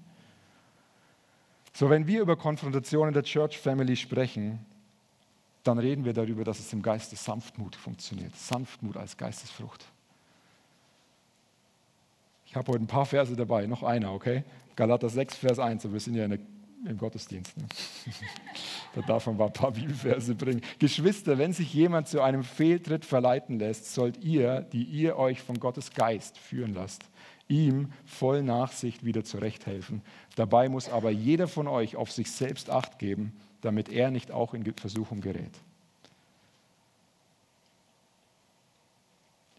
So, 1.74 1.90
wenn 1.90 2.08
wir 2.08 2.22
über 2.22 2.36
Konfrontation 2.36 3.08
in 3.08 3.14
der 3.14 3.24
Church 3.24 3.58
Family 3.58 3.96
sprechen, 3.96 4.66
dann 5.64 5.78
reden 5.78 6.06
wir 6.06 6.14
darüber, 6.14 6.44
dass 6.44 6.60
es 6.60 6.72
im 6.74 6.82
Geiste 6.82 7.16
Sanftmut 7.16 7.76
funktioniert. 7.76 8.36
Sanftmut 8.36 8.98
als 8.98 9.18
Geistesfrucht. 9.18 9.86
Ich 12.46 12.56
habe 12.56 12.72
heute 12.72 12.84
ein 12.84 12.88
paar 12.88 13.06
Verse 13.06 13.36
dabei, 13.36 13.68
noch 13.68 13.84
einer, 13.84 14.12
okay? 14.12 14.44
Galater 14.76 15.10
6, 15.10 15.36
Vers 15.36 15.60
1, 15.60 15.92
wir 15.92 16.00
sind 16.00 16.16
ja 16.16 16.28
der, 16.28 16.40
im 16.86 16.98
Gottesdienst. 16.98 17.56
Ne? 17.58 17.66
da 18.96 19.02
darf 19.02 19.28
man 19.28 19.38
mal 19.38 19.46
ein 19.48 19.54
paar 19.54 19.72
Bibelverse 19.72 20.34
bringen. 20.34 20.62
Geschwister, 20.80 21.38
wenn 21.38 21.54
sich 21.54 21.74
jemand 21.74 22.08
zu 22.08 22.22
einem 22.22 22.44
Fehltritt 22.44 23.06
verleiten 23.06 23.60
lässt, 23.60 23.94
sollt 23.94 24.24
ihr, 24.24 24.62
die 24.62 24.84
ihr 24.84 25.18
euch 25.18 25.42
von 25.42 25.60
Gottes 25.60 25.94
Geist 25.94 26.38
führen 26.38 26.74
lasst, 26.74 27.04
ihm 27.50 27.92
voll 28.06 28.44
Nachsicht 28.44 29.04
wieder 29.04 29.26
zurechthelfen. 29.26 30.02
Dabei 30.36 30.70
muss 30.70 30.88
aber 30.88 31.10
jeder 31.10 31.48
von 31.48 31.68
euch 31.68 31.98
auf 31.98 32.12
sich 32.12 32.32
selbst 32.32 32.70
acht 32.70 33.00
geben, 33.00 33.34
damit 33.62 33.90
er 33.90 34.12
nicht 34.12 34.32
auch 34.32 34.54
in 34.54 34.64
Versuchung 34.76 35.20
gerät. 35.20 35.52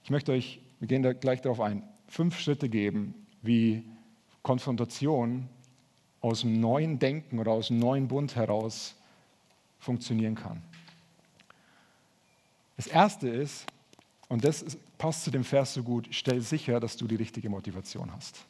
Ich 0.05 0.11
möchte 0.11 0.33
euch, 0.33 0.61
wir 0.79 0.89
gehen 0.89 1.03
da 1.03 1.13
gleich 1.13 1.43
darauf 1.43 1.61
ein, 1.61 1.83
fünf 2.09 2.39
Schritte 2.39 2.69
geben, 2.69 3.15
wie 3.43 3.85
Konfrontation 4.43 5.49
aus 6.21 6.41
dem 6.41 6.61
neuen 6.61 6.99
Denken 6.99 7.39
oder 7.39 7.53
aus 7.53 7.69
dem 7.69 7.79
neuen 7.79 8.09
Bund 8.09 8.37
heraus 8.37 8.95
funktionieren 9.79 10.35
kann. 10.35 10.63
Das 12.77 12.87
erste 12.87 13.29
ist, 13.29 13.67
und 14.31 14.45
das 14.45 14.65
passt 14.97 15.25
zu 15.25 15.33
dem 15.33 15.43
Vers 15.43 15.75
so 15.75 15.83
gut, 15.83 16.07
stell 16.13 16.41
sicher, 16.41 16.79
dass 16.79 16.97
du 16.97 17.09
die 17.09 17.17
richtige 17.17 17.51
Motivation 17.51 18.13
hast. 18.13 18.47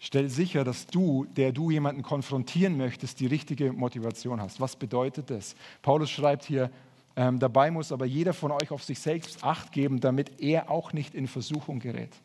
Stell 0.00 0.30
sicher, 0.30 0.64
dass 0.64 0.86
du, 0.86 1.26
der 1.36 1.52
du 1.52 1.70
jemanden 1.70 2.02
konfrontieren 2.02 2.78
möchtest, 2.78 3.20
die 3.20 3.26
richtige 3.26 3.74
Motivation 3.74 4.40
hast. 4.40 4.60
Was 4.60 4.74
bedeutet 4.76 5.28
das? 5.28 5.54
Paulus 5.82 6.10
schreibt 6.10 6.44
hier, 6.44 6.70
ähm, 7.14 7.38
dabei 7.38 7.70
muss 7.70 7.92
aber 7.92 8.06
jeder 8.06 8.32
von 8.32 8.52
euch 8.52 8.70
auf 8.70 8.82
sich 8.82 8.98
selbst 8.98 9.44
acht 9.44 9.70
geben, 9.70 10.00
damit 10.00 10.40
er 10.40 10.70
auch 10.70 10.94
nicht 10.94 11.14
in 11.14 11.26
Versuchung 11.26 11.78
gerät. 11.78 12.16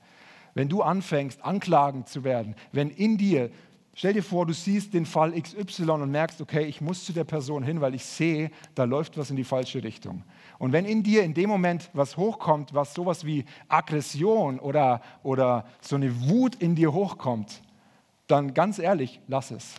Wenn 0.53 0.69
du 0.69 0.81
anfängst, 0.81 1.43
anklagend 1.43 2.07
zu 2.07 2.23
werden, 2.23 2.55
wenn 2.71 2.89
in 2.89 3.17
dir 3.17 3.51
Stell 3.99 4.13
dir 4.13 4.23
vor, 4.23 4.45
du 4.45 4.53
siehst 4.53 4.93
den 4.93 5.05
Fall 5.05 5.33
XY 5.33 5.89
und 5.89 6.09
merkst, 6.09 6.39
okay, 6.39 6.63
ich 6.63 6.79
muss 6.79 7.03
zu 7.03 7.11
der 7.11 7.25
Person 7.25 7.63
hin, 7.63 7.81
weil 7.81 7.93
ich 7.95 8.05
sehe, 8.05 8.49
da 8.73 8.85
läuft 8.85 9.17
was 9.17 9.29
in 9.29 9.35
die 9.35 9.43
falsche 9.43 9.83
Richtung. 9.83 10.23
Und 10.57 10.71
wenn 10.71 10.85
in 10.85 11.03
dir 11.03 11.21
in 11.21 11.33
dem 11.33 11.49
Moment 11.49 11.89
was 11.91 12.15
hochkommt, 12.15 12.73
was 12.73 12.93
sowas 12.93 13.25
wie 13.25 13.43
Aggression 13.67 14.57
oder, 14.57 15.01
oder 15.21 15.65
so 15.81 15.97
eine 15.97 16.29
Wut 16.29 16.55
in 16.55 16.75
dir 16.75 16.93
hochkommt, 16.93 17.61
dann 18.27 18.53
ganz 18.53 18.79
ehrlich, 18.79 19.19
lass 19.27 19.51
es. 19.51 19.73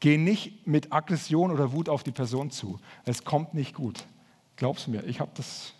Geh 0.00 0.16
nicht 0.16 0.66
mit 0.66 0.90
Aggression 0.90 1.50
oder 1.50 1.70
Wut 1.74 1.90
auf 1.90 2.02
die 2.02 2.12
Person 2.12 2.50
zu. 2.50 2.80
Es 3.04 3.24
kommt 3.24 3.52
nicht 3.52 3.74
gut. 3.74 4.06
Glaub's 4.56 4.86
mir, 4.86 5.04
ich 5.04 5.20
habe 5.20 5.32
das, 5.34 5.74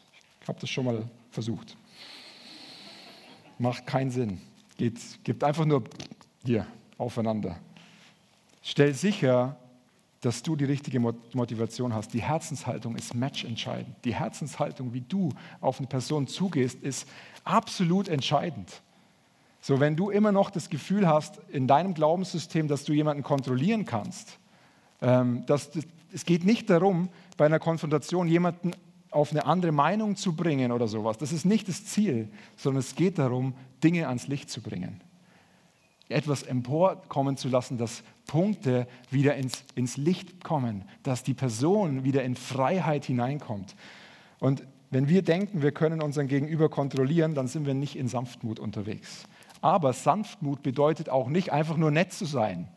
hab 0.46 0.60
das 0.60 0.68
schon 0.68 0.84
mal 0.84 1.02
versucht. 1.30 1.78
Macht 3.58 3.86
keinen 3.86 4.10
Sinn. 4.10 4.38
Geht, 4.76 5.00
gibt 5.24 5.42
einfach 5.42 5.64
nur 5.64 5.84
hier, 6.44 6.66
aufeinander. 6.98 7.56
Stell 8.62 8.92
sicher, 8.92 9.56
dass 10.20 10.42
du 10.42 10.56
die 10.56 10.64
richtige 10.64 10.98
Motivation 10.98 11.94
hast. 11.94 12.12
Die 12.12 12.22
Herzenshaltung 12.22 12.96
ist 12.96 13.14
matchentscheidend. 13.14 13.94
Die 14.04 14.14
Herzenshaltung, 14.14 14.92
wie 14.92 15.00
du 15.00 15.30
auf 15.60 15.78
eine 15.78 15.86
Person 15.86 16.26
zugehst, 16.26 16.82
ist 16.82 17.08
absolut 17.44 18.08
entscheidend. 18.08 18.82
So, 19.60 19.80
wenn 19.80 19.96
du 19.96 20.10
immer 20.10 20.32
noch 20.32 20.50
das 20.50 20.70
Gefühl 20.70 21.08
hast 21.08 21.40
in 21.50 21.66
deinem 21.68 21.94
Glaubenssystem, 21.94 22.68
dass 22.68 22.84
du 22.84 22.92
jemanden 22.92 23.22
kontrollieren 23.22 23.84
kannst, 23.84 24.38
ähm, 25.00 25.44
dass, 25.46 25.70
es 26.12 26.24
geht 26.24 26.44
nicht 26.44 26.68
darum, 26.68 27.08
bei 27.36 27.46
einer 27.46 27.58
Konfrontation 27.60 28.26
jemanden 28.26 28.72
auf 29.10 29.30
eine 29.30 29.46
andere 29.46 29.72
Meinung 29.72 30.16
zu 30.16 30.34
bringen 30.34 30.72
oder 30.72 30.88
sowas. 30.88 31.16
Das 31.18 31.32
ist 31.32 31.44
nicht 31.44 31.68
das 31.68 31.84
Ziel, 31.84 32.28
sondern 32.56 32.80
es 32.80 32.94
geht 32.94 33.18
darum, 33.18 33.54
Dinge 33.82 34.08
ans 34.08 34.26
Licht 34.26 34.50
zu 34.50 34.60
bringen 34.60 35.00
etwas 36.08 36.42
emporkommen 36.42 37.36
zu 37.36 37.48
lassen, 37.48 37.78
dass 37.78 38.02
Punkte 38.26 38.86
wieder 39.10 39.36
ins, 39.36 39.64
ins 39.74 39.96
Licht 39.96 40.42
kommen, 40.44 40.84
dass 41.02 41.22
die 41.22 41.34
Person 41.34 42.04
wieder 42.04 42.22
in 42.24 42.36
Freiheit 42.36 43.04
hineinkommt. 43.04 43.74
Und 44.38 44.64
wenn 44.90 45.08
wir 45.08 45.22
denken, 45.22 45.62
wir 45.62 45.72
können 45.72 46.00
unseren 46.00 46.28
Gegenüber 46.28 46.68
kontrollieren, 46.68 47.34
dann 47.34 47.46
sind 47.46 47.66
wir 47.66 47.74
nicht 47.74 47.96
in 47.96 48.08
Sanftmut 48.08 48.58
unterwegs. 48.58 49.24
Aber 49.60 49.92
Sanftmut 49.92 50.62
bedeutet 50.62 51.08
auch 51.10 51.28
nicht 51.28 51.52
einfach 51.52 51.76
nur 51.76 51.90
nett 51.90 52.12
zu 52.12 52.24
sein. 52.24 52.68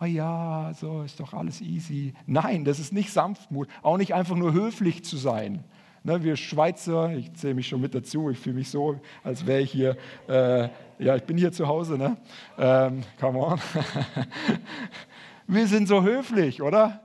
Oh 0.00 0.04
ja, 0.04 0.72
so 0.74 1.02
ist 1.02 1.20
doch 1.20 1.32
alles 1.32 1.60
easy. 1.60 2.14
Nein, 2.26 2.64
das 2.64 2.80
ist 2.80 2.92
nicht 2.92 3.12
Sanftmut. 3.12 3.68
Auch 3.82 3.98
nicht 3.98 4.14
einfach 4.14 4.34
nur 4.34 4.52
höflich 4.52 5.04
zu 5.04 5.16
sein. 5.16 5.62
Ne, 6.04 6.24
wir 6.24 6.34
Schweizer, 6.36 7.14
ich 7.14 7.32
zähle 7.34 7.54
mich 7.54 7.68
schon 7.68 7.80
mit 7.80 7.94
dazu, 7.94 8.28
ich 8.30 8.38
fühle 8.38 8.56
mich 8.56 8.70
so, 8.70 9.00
als 9.22 9.46
wäre 9.46 9.60
ich 9.60 9.70
hier, 9.70 9.96
äh, 10.28 10.68
ja, 10.98 11.14
ich 11.14 11.22
bin 11.22 11.36
hier 11.36 11.52
zu 11.52 11.68
Hause, 11.68 11.96
ne? 11.96 12.16
Ähm, 12.58 13.02
come 13.20 13.38
on. 13.38 13.60
wir 15.46 15.66
sind 15.68 15.86
so 15.86 16.02
höflich, 16.02 16.60
oder? 16.60 17.00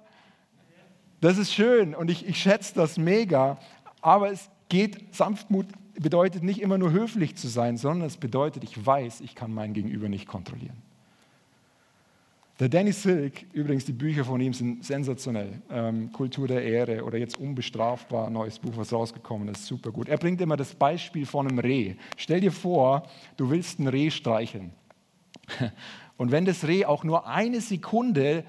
Das 1.21 1.37
ist 1.37 1.53
schön 1.53 1.93
und 1.93 2.09
ich, 2.09 2.27
ich 2.27 2.39
schätze 2.39 2.73
das 2.73 2.97
mega, 2.97 3.59
aber 4.01 4.31
es 4.31 4.49
geht, 4.69 5.13
Sanftmut 5.13 5.67
bedeutet 5.99 6.43
nicht 6.43 6.61
immer 6.61 6.79
nur 6.79 6.91
höflich 6.91 7.35
zu 7.35 7.47
sein, 7.47 7.77
sondern 7.77 8.07
es 8.07 8.17
bedeutet, 8.17 8.63
ich 8.63 8.83
weiß, 8.83 9.21
ich 9.21 9.35
kann 9.35 9.53
mein 9.53 9.73
Gegenüber 9.73 10.09
nicht 10.09 10.27
kontrollieren. 10.27 10.86
Der 12.59 12.69
Danny 12.69 12.91
Silk, 12.91 13.45
übrigens 13.53 13.85
die 13.85 13.93
Bücher 13.93 14.25
von 14.25 14.41
ihm 14.41 14.51
sind 14.51 14.83
sensationell. 14.83 15.61
Ähm, 15.69 16.11
Kultur 16.11 16.47
der 16.47 16.63
Ehre 16.63 17.03
oder 17.03 17.19
jetzt 17.19 17.37
Unbestrafbar, 17.37 18.31
neues 18.31 18.57
Buch, 18.57 18.73
was 18.75 18.91
rausgekommen 18.91 19.47
ist, 19.49 19.67
super 19.67 19.91
gut. 19.91 20.09
Er 20.09 20.17
bringt 20.17 20.41
immer 20.41 20.57
das 20.57 20.73
Beispiel 20.73 21.27
von 21.27 21.47
einem 21.47 21.59
Reh. 21.59 21.93
Stell 22.15 22.41
dir 22.41 22.51
vor, 22.51 23.07
du 23.37 23.51
willst 23.51 23.79
ein 23.79 23.87
Reh 23.87 24.09
streicheln. 24.09 24.71
Und 26.17 26.31
wenn 26.31 26.45
das 26.45 26.67
Reh 26.67 26.85
auch 26.85 27.03
nur 27.03 27.27
eine 27.27 27.61
Sekunde 27.61 28.43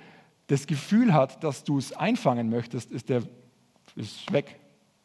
das 0.47 0.66
Gefühl 0.66 1.12
hat, 1.12 1.44
dass 1.44 1.64
du 1.64 1.77
es 1.77 1.92
einfangen 1.92 2.49
möchtest, 2.49 2.90
ist 2.90 3.11
der 3.11 3.25
ist 3.94 4.33
weg. 4.33 4.59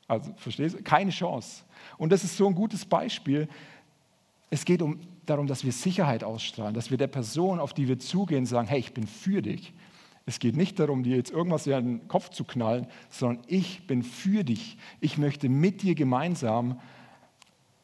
Also 0.08 0.32
verstehst 0.38 0.78
du? 0.78 0.84
Keine 0.84 1.12
Chance. 1.12 1.64
Und 1.98 2.12
das 2.12 2.24
ist 2.24 2.38
so 2.38 2.48
ein 2.48 2.56
gutes 2.56 2.86
Beispiel. 2.86 3.50
Es 4.54 4.66
geht 4.66 4.84
um 4.84 5.00
darum, 5.26 5.48
dass 5.48 5.64
wir 5.64 5.72
Sicherheit 5.72 6.24
ausstrahlen, 6.24 6.76
dass 6.76 6.92
wir 6.92 6.98
der 7.00 7.08
Person, 7.08 7.60
auf 7.60 7.74
die 7.74 7.88
wir 7.88 7.98
zugehen, 7.98 8.46
sagen, 8.46 8.68
hey, 8.68 8.78
ich 8.78 8.94
bin 8.94 9.08
für 9.08 9.42
dich. 9.42 9.74
Es 10.28 10.38
geht 10.38 10.56
nicht 10.56 10.78
darum, 10.78 11.02
dir 11.02 11.18
jetzt 11.18 11.32
irgendwas 11.32 11.66
in 11.66 11.74
den 11.74 12.08
Kopf 12.08 12.30
zu 12.30 12.44
knallen, 12.44 12.86
sondern 13.10 13.44
ich 13.48 13.88
bin 13.88 14.04
für 14.04 14.44
dich. 14.44 14.78
Ich 15.02 15.18
möchte 15.18 15.50
mit 15.50 15.82
dir 15.82 15.96
gemeinsam 15.96 16.80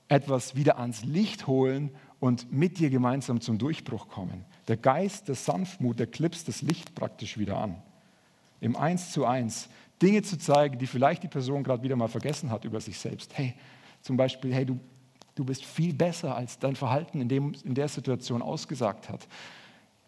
etwas 0.09 0.55
wieder 0.55 0.77
ans 0.77 1.03
Licht 1.03 1.47
holen 1.47 1.89
und 2.19 2.53
mit 2.53 2.77
dir 2.77 2.91
gemeinsam 2.91 3.41
zum 3.41 3.57
Durchbruch 3.57 4.07
kommen. 4.07 4.45
Der 4.67 4.77
Geist 4.77 5.27
der 5.27 5.33
Sanftmut, 5.33 5.97
der 5.97 6.05
klipst 6.05 6.47
das 6.47 6.61
Licht 6.61 6.93
praktisch 6.93 7.39
wieder 7.39 7.57
an. 7.57 7.81
Im 8.61 8.75
Eins 8.75 9.11
zu 9.11 9.25
eins 9.25 9.69
Dinge 10.03 10.21
zu 10.21 10.37
zeigen, 10.37 10.77
die 10.77 10.85
vielleicht 10.85 11.23
die 11.23 11.29
Person 11.29 11.63
gerade 11.63 11.81
wieder 11.81 11.95
mal 11.95 12.09
vergessen 12.09 12.51
hat 12.51 12.63
über 12.63 12.79
sich 12.79 12.99
selbst. 12.99 13.35
Hey, 13.35 13.55
zum 14.03 14.17
Beispiel, 14.17 14.53
hey, 14.53 14.67
du, 14.67 14.79
du 15.39 15.45
bist 15.45 15.63
viel 15.63 15.93
besser, 15.93 16.35
als 16.35 16.59
dein 16.59 16.75
Verhalten 16.75 17.21
in, 17.21 17.29
dem, 17.29 17.53
in 17.63 17.73
der 17.73 17.87
Situation 17.87 18.41
ausgesagt 18.41 19.07
hat. 19.07 19.25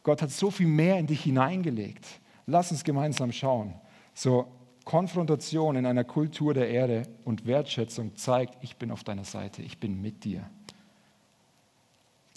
Gott 0.04 0.22
hat 0.22 0.30
so 0.30 0.52
viel 0.52 0.68
mehr 0.68 1.00
in 1.00 1.08
dich 1.08 1.24
hineingelegt. 1.24 2.06
Lass 2.48 2.70
uns 2.72 2.84
gemeinsam 2.84 3.32
schauen. 3.32 3.74
So, 4.14 4.48
Konfrontation 4.84 5.78
in 5.78 5.86
einer 5.86 6.04
Kultur 6.04 6.54
der 6.54 6.70
Ehre 6.70 7.04
und 7.24 7.46
Wertschätzung 7.46 8.14
zeigt, 8.18 8.62
ich 8.62 8.76
bin 8.76 8.92
auf 8.92 9.06
deiner 9.06 9.24
Seite, 9.24 9.62
ich 9.62 9.78
bin 9.78 10.02
mit 10.02 10.26
dir. 10.26 10.50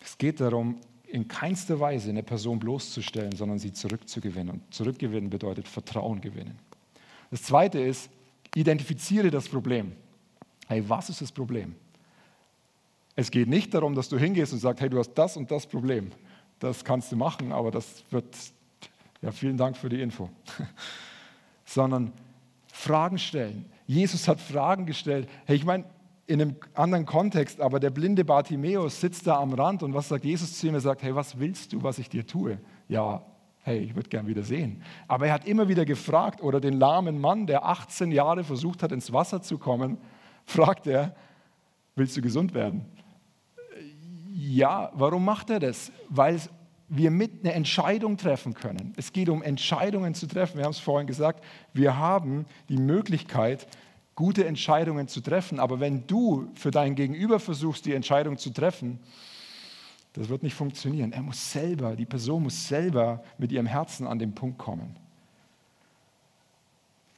Es 0.04 0.16
geht 0.16 0.40
darum, 0.40 0.78
in 1.08 1.26
keinster 1.26 1.80
Weise 1.80 2.10
eine 2.10 2.22
Person 2.22 2.60
bloßzustellen, 2.60 3.32
sondern 3.32 3.58
sie 3.58 3.72
zurückzugewinnen. 3.72 4.50
Und 4.50 4.74
zurückgewinnen 4.74 5.30
bedeutet 5.30 5.66
Vertrauen 5.66 6.20
gewinnen. 6.20 6.60
Das 7.32 7.42
zweite 7.42 7.80
ist, 7.80 8.08
identifiziere 8.54 9.32
das 9.32 9.48
Problem. 9.48 9.92
Hey, 10.68 10.88
was 10.88 11.08
ist 11.08 11.22
das 11.22 11.32
Problem? 11.32 11.74
Es 13.16 13.30
geht 13.30 13.48
nicht 13.48 13.72
darum, 13.74 13.94
dass 13.94 14.08
du 14.08 14.18
hingehst 14.18 14.52
und 14.52 14.58
sagst, 14.58 14.80
hey, 14.80 14.90
du 14.90 14.98
hast 14.98 15.14
das 15.14 15.36
und 15.36 15.50
das 15.50 15.66
Problem. 15.66 16.10
Das 16.58 16.84
kannst 16.84 17.12
du 17.12 17.16
machen, 17.16 17.52
aber 17.52 17.70
das 17.70 18.04
wird, 18.10 18.26
ja, 19.22 19.30
vielen 19.30 19.56
Dank 19.56 19.76
für 19.76 19.88
die 19.88 20.00
Info. 20.00 20.30
Sondern 21.64 22.12
Fragen 22.72 23.18
stellen. 23.18 23.66
Jesus 23.86 24.26
hat 24.26 24.40
Fragen 24.40 24.86
gestellt. 24.86 25.28
Hey, 25.44 25.56
ich 25.56 25.64
meine, 25.64 25.84
in 26.26 26.40
einem 26.40 26.56
anderen 26.74 27.06
Kontext, 27.06 27.60
aber 27.60 27.78
der 27.80 27.90
blinde 27.90 28.24
Bartimäus 28.24 29.00
sitzt 29.00 29.26
da 29.26 29.38
am 29.40 29.52
Rand 29.52 29.82
und 29.82 29.94
was 29.94 30.08
sagt 30.08 30.24
Jesus 30.24 30.58
zu 30.58 30.68
ihm? 30.68 30.74
Er 30.74 30.80
sagt, 30.80 31.02
hey, 31.02 31.14
was 31.14 31.38
willst 31.38 31.72
du, 31.72 31.82
was 31.82 31.98
ich 31.98 32.08
dir 32.08 32.26
tue? 32.26 32.58
Ja, 32.88 33.22
hey, 33.62 33.78
ich 33.78 33.94
würde 33.94 34.08
gern 34.08 34.26
wieder 34.26 34.42
sehen. 34.42 34.82
Aber 35.06 35.26
er 35.26 35.34
hat 35.34 35.46
immer 35.46 35.68
wieder 35.68 35.84
gefragt, 35.84 36.42
oder 36.42 36.60
den 36.60 36.74
lahmen 36.74 37.20
Mann, 37.20 37.46
der 37.46 37.66
18 37.66 38.10
Jahre 38.10 38.42
versucht 38.42 38.82
hat, 38.82 38.92
ins 38.92 39.12
Wasser 39.12 39.42
zu 39.42 39.58
kommen, 39.58 39.98
fragt 40.46 40.86
er, 40.86 41.14
willst 41.94 42.16
du 42.16 42.22
gesund 42.22 42.54
werden? 42.54 42.86
Ja, 44.36 44.90
warum 44.94 45.24
macht 45.24 45.48
er 45.50 45.60
das? 45.60 45.92
Weil 46.08 46.40
wir 46.88 47.12
mit 47.12 47.44
eine 47.44 47.52
Entscheidung 47.52 48.16
treffen 48.16 48.52
können. 48.52 48.92
Es 48.96 49.12
geht 49.12 49.28
um 49.28 49.44
Entscheidungen 49.44 50.12
zu 50.14 50.26
treffen. 50.26 50.58
Wir 50.58 50.64
haben 50.64 50.72
es 50.72 50.80
vorhin 50.80 51.06
gesagt, 51.06 51.44
wir 51.72 51.96
haben 51.98 52.44
die 52.68 52.78
Möglichkeit, 52.78 53.68
gute 54.16 54.44
Entscheidungen 54.44 55.06
zu 55.06 55.20
treffen. 55.20 55.60
Aber 55.60 55.78
wenn 55.78 56.08
du 56.08 56.48
für 56.54 56.72
dein 56.72 56.96
Gegenüber 56.96 57.38
versuchst, 57.38 57.86
die 57.86 57.94
Entscheidung 57.94 58.36
zu 58.36 58.50
treffen, 58.50 58.98
das 60.14 60.28
wird 60.28 60.42
nicht 60.42 60.54
funktionieren. 60.54 61.12
Er 61.12 61.22
muss 61.22 61.52
selber, 61.52 61.94
die 61.94 62.04
Person 62.04 62.42
muss 62.42 62.66
selber 62.66 63.22
mit 63.38 63.52
ihrem 63.52 63.66
Herzen 63.66 64.04
an 64.04 64.18
den 64.18 64.34
Punkt 64.34 64.58
kommen. 64.58 64.96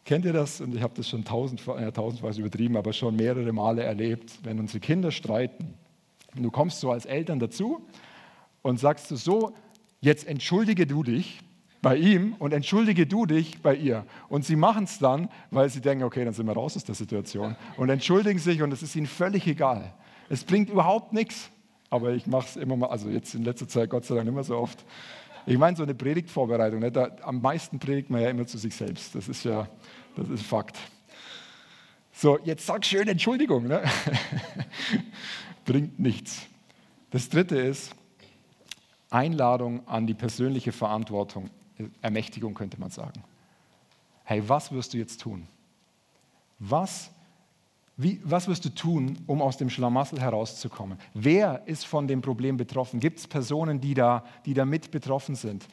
Kennt 0.04 0.26
ihr 0.26 0.34
das? 0.34 0.60
Und 0.60 0.74
ich 0.74 0.82
habe 0.82 0.92
das 0.94 1.08
schon 1.08 1.24
tausend, 1.24 1.64
ja, 1.66 1.90
tausendweise 1.90 2.40
übertrieben, 2.40 2.76
aber 2.76 2.92
schon 2.92 3.16
mehrere 3.16 3.54
Male 3.54 3.84
erlebt, 3.84 4.38
wenn 4.42 4.58
unsere 4.60 4.80
Kinder 4.80 5.10
streiten. 5.10 5.72
Und 6.34 6.42
du 6.42 6.50
kommst 6.50 6.80
so 6.80 6.90
als 6.90 7.06
Eltern 7.06 7.38
dazu 7.38 7.86
und 8.62 8.78
sagst 8.78 9.08
so, 9.08 9.54
jetzt 10.00 10.26
entschuldige 10.26 10.86
du 10.86 11.02
dich 11.02 11.40
bei 11.82 11.96
ihm 11.96 12.34
und 12.38 12.52
entschuldige 12.52 13.06
du 13.06 13.26
dich 13.26 13.62
bei 13.62 13.74
ihr. 13.74 14.04
Und 14.28 14.44
sie 14.44 14.56
machen 14.56 14.84
es 14.84 14.98
dann, 14.98 15.28
weil 15.50 15.70
sie 15.70 15.80
denken, 15.80 16.04
okay, 16.04 16.24
dann 16.24 16.34
sind 16.34 16.46
wir 16.46 16.52
raus 16.52 16.76
aus 16.76 16.84
der 16.84 16.94
Situation 16.94 17.54
und 17.76 17.90
entschuldigen 17.90 18.38
sich 18.38 18.62
und 18.62 18.72
es 18.72 18.82
ist 18.82 18.96
ihnen 18.96 19.06
völlig 19.06 19.46
egal. 19.46 19.94
Es 20.28 20.42
bringt 20.42 20.68
überhaupt 20.68 21.12
nichts, 21.12 21.48
aber 21.90 22.10
ich 22.10 22.26
mache 22.26 22.46
es 22.48 22.56
immer 22.56 22.76
mal, 22.76 22.88
also 22.88 23.08
jetzt 23.08 23.34
in 23.34 23.44
letzter 23.44 23.68
Zeit 23.68 23.90
Gott 23.90 24.04
sei 24.04 24.16
Dank 24.16 24.32
mehr 24.32 24.42
so 24.42 24.56
oft. 24.56 24.84
Ich 25.46 25.58
meine, 25.58 25.76
so 25.76 25.84
eine 25.84 25.94
Predigtvorbereitung, 25.94 26.80
ne, 26.80 26.90
da, 26.90 27.10
am 27.22 27.40
meisten 27.40 27.78
predigt 27.78 28.10
man 28.10 28.20
ja 28.20 28.30
immer 28.30 28.48
zu 28.48 28.58
sich 28.58 28.74
selbst. 28.74 29.14
Das 29.14 29.28
ist 29.28 29.44
ja, 29.44 29.68
das 30.16 30.28
ist 30.28 30.42
Fakt. 30.42 30.76
So, 32.10 32.38
jetzt 32.42 32.66
sag 32.66 32.84
schön 32.84 33.06
Entschuldigung. 33.06 33.68
Ne? 33.68 33.82
Bringt 35.66 36.00
nichts. 36.00 36.46
Das 37.10 37.28
dritte 37.28 37.56
ist 37.56 37.94
Einladung 39.10 39.86
an 39.86 40.06
die 40.06 40.14
persönliche 40.14 40.72
Verantwortung 40.72 41.50
Ermächtigung 42.00 42.54
könnte 42.54 42.80
man 42.80 42.90
sagen. 42.90 43.22
Hey, 44.24 44.42
was 44.46 44.72
wirst 44.72 44.94
du 44.94 44.98
jetzt 44.98 45.20
tun? 45.20 45.46
Was, 46.58 47.10
wie, 47.96 48.20
was 48.24 48.48
wirst 48.48 48.64
du 48.64 48.70
tun, 48.70 49.18
um 49.26 49.42
aus 49.42 49.56
dem 49.56 49.70
Schlamassel 49.70 50.20
herauszukommen? 50.20 50.98
Wer 51.14 51.62
ist 51.66 51.86
von 51.86 52.08
dem 52.08 52.22
Problem 52.22 52.56
betroffen? 52.56 52.98
Gibt 52.98 53.18
es 53.18 53.26
Personen, 53.26 53.80
die 53.80 53.94
da, 53.94 54.24
die 54.46 54.54
da 54.54 54.64
mit 54.64 54.90
betroffen 54.90 55.34
sind? 55.34 55.68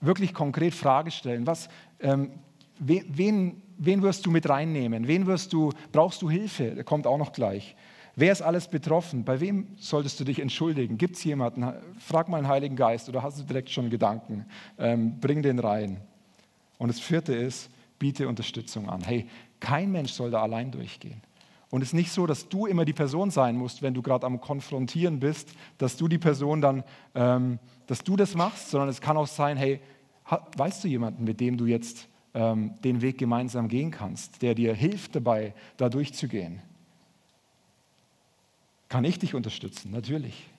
Wirklich 0.00 0.34
konkret 0.34 0.74
Frage 0.74 1.10
stellen. 1.10 1.46
Was, 1.46 1.68
ähm, 2.00 2.30
wen, 2.78 3.62
wen 3.78 4.02
wirst 4.02 4.26
du 4.26 4.30
mit 4.30 4.48
reinnehmen? 4.48 5.06
Wen 5.06 5.26
wirst 5.26 5.52
du, 5.52 5.72
brauchst 5.92 6.22
du 6.22 6.30
Hilfe? 6.30 6.84
Kommt 6.84 7.06
auch 7.06 7.18
noch 7.18 7.32
gleich. 7.32 7.74
Wer 8.16 8.32
ist 8.32 8.42
alles 8.42 8.68
betroffen? 8.68 9.24
Bei 9.24 9.40
wem 9.40 9.68
solltest 9.78 10.18
du 10.20 10.24
dich 10.24 10.40
entschuldigen? 10.40 10.98
Gibt 10.98 11.16
es 11.16 11.24
jemanden? 11.24 11.72
Frag 11.98 12.28
mal 12.28 12.40
den 12.40 12.48
Heiligen 12.48 12.76
Geist 12.76 13.08
oder 13.08 13.22
hast 13.22 13.38
du 13.38 13.44
direkt 13.44 13.70
schon 13.70 13.90
Gedanken? 13.90 14.46
Ähm, 14.78 15.20
bring 15.20 15.42
den 15.42 15.58
rein. 15.58 16.00
Und 16.78 16.88
das 16.88 16.98
vierte 16.98 17.34
ist, 17.34 17.70
biete 17.98 18.28
Unterstützung 18.28 18.88
an. 18.88 19.02
Hey, 19.02 19.28
kein 19.60 19.92
Mensch 19.92 20.12
soll 20.12 20.30
da 20.30 20.42
allein 20.42 20.70
durchgehen. 20.70 21.20
Und 21.70 21.82
es 21.82 21.88
ist 21.88 21.94
nicht 21.94 22.10
so, 22.10 22.26
dass 22.26 22.48
du 22.48 22.66
immer 22.66 22.84
die 22.84 22.92
Person 22.92 23.30
sein 23.30 23.56
musst, 23.56 23.80
wenn 23.80 23.94
du 23.94 24.02
gerade 24.02 24.26
am 24.26 24.40
Konfrontieren 24.40 25.20
bist, 25.20 25.50
dass 25.78 25.96
du 25.96 26.08
die 26.08 26.18
Person 26.18 26.60
dann, 26.60 26.82
ähm, 27.14 27.60
dass 27.86 28.02
du 28.02 28.16
das 28.16 28.34
machst, 28.34 28.70
sondern 28.70 28.88
es 28.88 29.00
kann 29.00 29.16
auch 29.16 29.28
sein, 29.28 29.56
hey, 29.56 29.80
weißt 30.56 30.82
du 30.82 30.88
jemanden, 30.88 31.24
mit 31.24 31.38
dem 31.38 31.56
du 31.56 31.66
jetzt 31.66 32.08
ähm, 32.34 32.74
den 32.82 33.02
Weg 33.02 33.18
gemeinsam 33.18 33.68
gehen 33.68 33.92
kannst, 33.92 34.42
der 34.42 34.54
dir 34.54 34.74
hilft 34.74 35.14
dabei, 35.14 35.54
da 35.76 35.88
durchzugehen? 35.88 36.60
Kann 38.90 39.04
ich 39.04 39.18
dich 39.18 39.34
unterstützen? 39.34 39.92
Natürlich. 39.92 40.50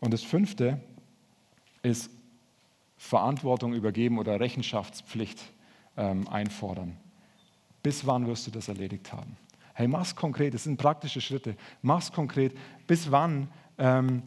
Und 0.00 0.12
das 0.12 0.22
fünfte 0.22 0.80
ist 1.82 2.10
Verantwortung 2.98 3.72
übergeben 3.72 4.18
oder 4.18 4.38
Rechenschaftspflicht 4.38 5.42
ähm, 5.96 6.28
einfordern. 6.28 6.96
Bis 7.82 8.06
wann 8.06 8.26
wirst 8.26 8.46
du 8.46 8.50
das 8.50 8.68
erledigt 8.68 9.12
haben? 9.12 9.36
Hey, 9.72 9.88
mach's 9.88 10.14
konkret, 10.14 10.52
das 10.52 10.64
sind 10.64 10.76
praktische 10.76 11.20
Schritte. 11.20 11.56
Mach's 11.80 12.12
konkret. 12.12 12.52
Bis 12.86 13.10
wann 13.10 13.48
ähm, 13.78 14.22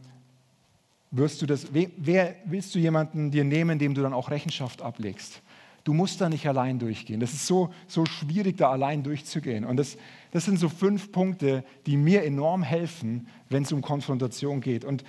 wirst 1.11 1.41
du 1.41 1.45
das, 1.45 1.67
wer 1.71 2.35
willst 2.45 2.73
du 2.73 2.79
jemanden 2.79 3.29
dir 3.29 3.43
nehmen, 3.43 3.77
dem 3.77 3.93
du 3.93 4.01
dann 4.01 4.13
auch 4.13 4.31
Rechenschaft 4.31 4.81
ablegst? 4.81 5.41
Du 5.83 5.93
musst 5.93 6.21
da 6.21 6.29
nicht 6.29 6.47
allein 6.47 6.79
durchgehen. 6.79 7.19
Das 7.19 7.33
ist 7.33 7.47
so, 7.47 7.69
so 7.87 8.05
schwierig, 8.05 8.57
da 8.57 8.71
allein 8.71 9.03
durchzugehen. 9.03 9.65
Und 9.65 9.77
das, 9.77 9.97
das 10.31 10.45
sind 10.45 10.59
so 10.59 10.69
fünf 10.69 11.11
Punkte, 11.11 11.63
die 11.85 11.97
mir 11.97 12.23
enorm 12.23 12.63
helfen, 12.63 13.27
wenn 13.49 13.63
es 13.63 13.71
um 13.71 13.81
Konfrontation 13.81 14.61
geht. 14.61 14.85
Und 14.85 15.03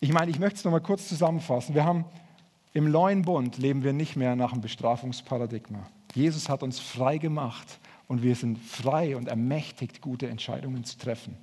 ich 0.00 0.12
meine, 0.12 0.30
ich 0.30 0.38
möchte 0.38 0.58
es 0.58 0.64
nochmal 0.64 0.80
kurz 0.80 1.08
zusammenfassen. 1.08 1.74
Wir 1.74 1.84
haben 1.84 2.04
im 2.72 2.90
neuen 2.90 3.22
Bund 3.22 3.56
leben 3.56 3.84
wir 3.84 3.94
nicht 3.94 4.16
mehr 4.16 4.36
nach 4.36 4.52
einem 4.52 4.60
Bestrafungsparadigma. 4.60 5.86
Jesus 6.14 6.48
hat 6.48 6.62
uns 6.62 6.78
frei 6.78 7.18
gemacht 7.18 7.78
und 8.06 8.22
wir 8.22 8.34
sind 8.34 8.58
frei 8.58 9.16
und 9.16 9.28
ermächtigt, 9.28 10.00
gute 10.00 10.28
Entscheidungen 10.28 10.84
zu 10.84 10.98
treffen. 10.98 11.36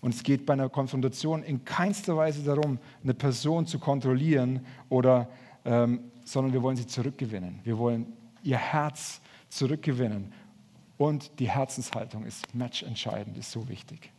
Und 0.00 0.14
es 0.14 0.22
geht 0.22 0.46
bei 0.46 0.54
einer 0.54 0.68
Konfrontation 0.68 1.42
in 1.42 1.64
keinster 1.64 2.16
Weise 2.16 2.42
darum, 2.42 2.78
eine 3.04 3.14
Person 3.14 3.66
zu 3.66 3.78
kontrollieren 3.78 4.66
oder 4.88 5.28
ähm, 5.64 6.00
sondern 6.24 6.52
wir 6.52 6.62
wollen 6.62 6.76
sie 6.76 6.86
zurückgewinnen. 6.86 7.60
Wir 7.64 7.78
wollen 7.78 8.12
ihr 8.42 8.58
Herz 8.58 9.20
zurückgewinnen. 9.48 10.32
Und 10.98 11.38
die 11.38 11.48
Herzenshaltung 11.48 12.24
ist 12.24 12.54
matchentscheidend, 12.54 13.36
ist 13.36 13.50
so 13.50 13.68
wichtig. 13.68 14.12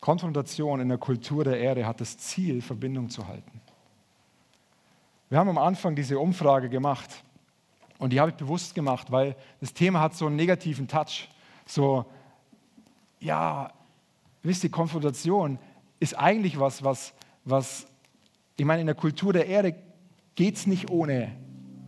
Konfrontation 0.00 0.80
in 0.80 0.88
der 0.88 0.98
Kultur 0.98 1.44
der 1.44 1.58
Erde 1.58 1.86
hat 1.86 2.00
das 2.00 2.16
Ziel, 2.16 2.62
Verbindung 2.62 3.10
zu 3.10 3.26
halten. 3.26 3.60
Wir 5.28 5.38
haben 5.38 5.48
am 5.48 5.58
Anfang 5.58 5.94
diese 5.94 6.18
Umfrage 6.18 6.68
gemacht 6.68 7.22
und 7.98 8.12
die 8.12 8.20
habe 8.20 8.30
ich 8.30 8.36
bewusst 8.36 8.74
gemacht, 8.74 9.12
weil 9.12 9.36
das 9.60 9.74
Thema 9.74 10.00
hat 10.00 10.14
so 10.14 10.26
einen 10.26 10.36
negativen 10.36 10.88
Touch. 10.88 11.28
So, 11.66 12.06
ja, 13.20 13.72
wisst 14.42 14.64
ihr, 14.64 14.70
Konfrontation 14.70 15.58
ist 16.00 16.18
eigentlich 16.18 16.58
was, 16.58 16.82
was, 16.82 17.12
was 17.44 17.86
ich 18.56 18.64
meine, 18.64 18.80
in 18.80 18.86
der 18.86 18.96
Kultur 18.96 19.32
der 19.32 19.46
Erde 19.46 19.74
geht 20.34 20.56
es 20.56 20.66
nicht 20.66 20.90
ohne 20.90 21.32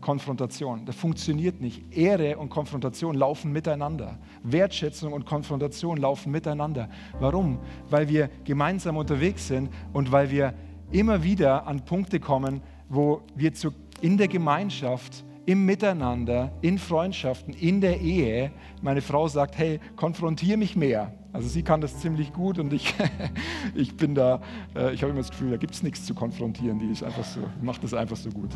Konfrontation. 0.00 0.84
Das 0.84 0.96
funktioniert 0.96 1.60
nicht. 1.60 1.96
Ehre 1.96 2.36
und 2.36 2.50
Konfrontation 2.50 3.14
laufen 3.14 3.52
miteinander. 3.52 4.18
Wertschätzung 4.42 5.12
und 5.12 5.24
Konfrontation 5.24 5.96
laufen 5.96 6.32
miteinander. 6.32 6.90
Warum? 7.20 7.58
Weil 7.88 8.08
wir 8.08 8.28
gemeinsam 8.44 8.96
unterwegs 8.96 9.48
sind 9.48 9.70
und 9.92 10.12
weil 10.12 10.30
wir 10.30 10.54
immer 10.90 11.22
wieder 11.22 11.66
an 11.66 11.84
Punkte 11.84 12.20
kommen, 12.20 12.60
wo 12.88 13.22
wir 13.34 13.54
zu 13.54 13.72
in 14.02 14.18
der 14.18 14.28
Gemeinschaft, 14.28 15.24
im 15.46 15.64
Miteinander, 15.64 16.52
in 16.60 16.78
Freundschaften, 16.78 17.54
in 17.54 17.80
der 17.80 18.00
Ehe, 18.00 18.50
meine 18.82 19.00
Frau 19.00 19.28
sagt, 19.28 19.56
hey, 19.56 19.80
konfrontiere 19.96 20.58
mich 20.58 20.76
mehr. 20.76 21.12
Also 21.32 21.48
sie 21.48 21.62
kann 21.62 21.80
das 21.80 21.98
ziemlich 21.98 22.32
gut 22.32 22.58
und 22.58 22.72
ich, 22.72 22.94
ich 23.74 23.96
bin 23.96 24.14
da, 24.14 24.42
äh, 24.74 24.92
ich 24.92 25.02
habe 25.02 25.12
immer 25.12 25.20
das 25.20 25.30
Gefühl, 25.30 25.50
da 25.50 25.56
gibt 25.56 25.74
es 25.74 25.82
nichts 25.82 26.04
zu 26.04 26.14
konfrontieren, 26.14 26.78
die 26.78 26.86
ist 26.86 27.02
einfach 27.02 27.24
so, 27.24 27.40
macht 27.62 27.82
das 27.82 27.94
einfach 27.94 28.16
so 28.16 28.30
gut. 28.30 28.50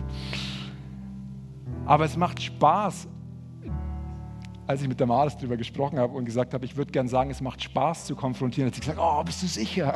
Aber 1.86 2.04
es 2.04 2.16
macht 2.16 2.42
Spaß, 2.42 3.08
als 4.66 4.82
ich 4.82 4.88
mit 4.88 4.98
der 4.98 5.06
Maris 5.06 5.36
darüber 5.36 5.56
gesprochen 5.56 5.98
habe 5.98 6.14
und 6.14 6.24
gesagt 6.24 6.52
habe, 6.52 6.64
ich 6.64 6.76
würde 6.76 6.90
gerne 6.90 7.08
sagen, 7.08 7.30
es 7.30 7.40
macht 7.40 7.62
Spaß 7.62 8.06
zu 8.06 8.16
konfrontieren, 8.16 8.68
hat 8.68 8.74
sie 8.74 8.80
gesagt, 8.80 8.98
oh, 9.00 9.22
bist 9.22 9.42
du 9.42 9.46
sicher? 9.46 9.94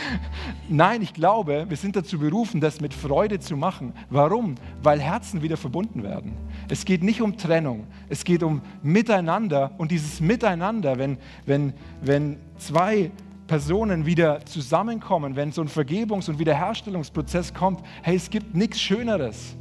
Nein, 0.68 1.02
ich 1.02 1.12
glaube, 1.12 1.66
wir 1.68 1.76
sind 1.76 1.94
dazu 1.94 2.18
berufen, 2.18 2.60
das 2.60 2.80
mit 2.80 2.94
Freude 2.94 3.38
zu 3.38 3.56
machen. 3.56 3.92
Warum? 4.08 4.54
Weil 4.82 5.00
Herzen 5.00 5.42
wieder 5.42 5.56
verbunden 5.56 6.02
werden. 6.02 6.36
Es 6.68 6.84
geht 6.84 7.02
nicht 7.02 7.20
um 7.20 7.36
Trennung, 7.36 7.86
es 8.08 8.24
geht 8.24 8.42
um 8.42 8.62
Miteinander 8.82 9.72
und 9.78 9.90
dieses 9.90 10.20
Miteinander, 10.20 10.98
wenn, 10.98 11.18
wenn, 11.44 11.74
wenn 12.00 12.38
zwei 12.56 13.10
Personen 13.46 14.06
wieder 14.06 14.44
zusammenkommen, 14.44 15.36
wenn 15.36 15.52
so 15.52 15.62
ein 15.62 15.68
Vergebungs- 15.68 16.28
und 16.28 16.38
Wiederherstellungsprozess 16.38 17.52
kommt, 17.54 17.80
hey, 18.02 18.16
es 18.16 18.30
gibt 18.30 18.54
nichts 18.54 18.80
Schöneres 18.80 19.56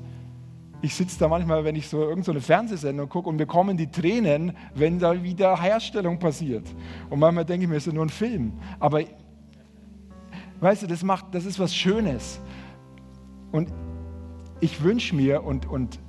ich 0.87 0.95
sitze 0.95 1.19
da 1.19 1.27
manchmal, 1.27 1.65
wenn 1.65 1.75
ich 1.75 1.89
so 1.89 1.99
irgendeine 1.99 2.39
so 2.39 2.45
Fernsehsendung 2.45 3.09
gucke 3.09 3.27
und 3.27 3.35
mir 3.35 3.45
kommen 3.45 3.75
die 3.75 3.91
Tränen, 3.91 4.55
wenn 4.73 4.99
da 4.99 5.21
wieder 5.21 5.61
Herstellung 5.61 6.17
passiert. 6.17 6.65
Und 7.09 7.19
manchmal 7.19 7.43
denke 7.43 7.65
ich 7.65 7.69
mir, 7.69 7.75
es 7.75 7.87
ist 7.87 7.93
nur 7.93 8.05
ein 8.05 8.09
Film. 8.09 8.53
Aber 8.79 9.03
weißt 10.61 10.83
du, 10.83 10.87
das, 10.87 11.03
macht, 11.03 11.25
das 11.35 11.45
ist 11.45 11.59
was 11.59 11.75
Schönes. 11.75 12.39
Und 13.51 13.69
ich 14.61 14.81
wünsche 14.81 15.13
mir, 15.13 15.43
und, 15.43 15.65
und 15.65 15.99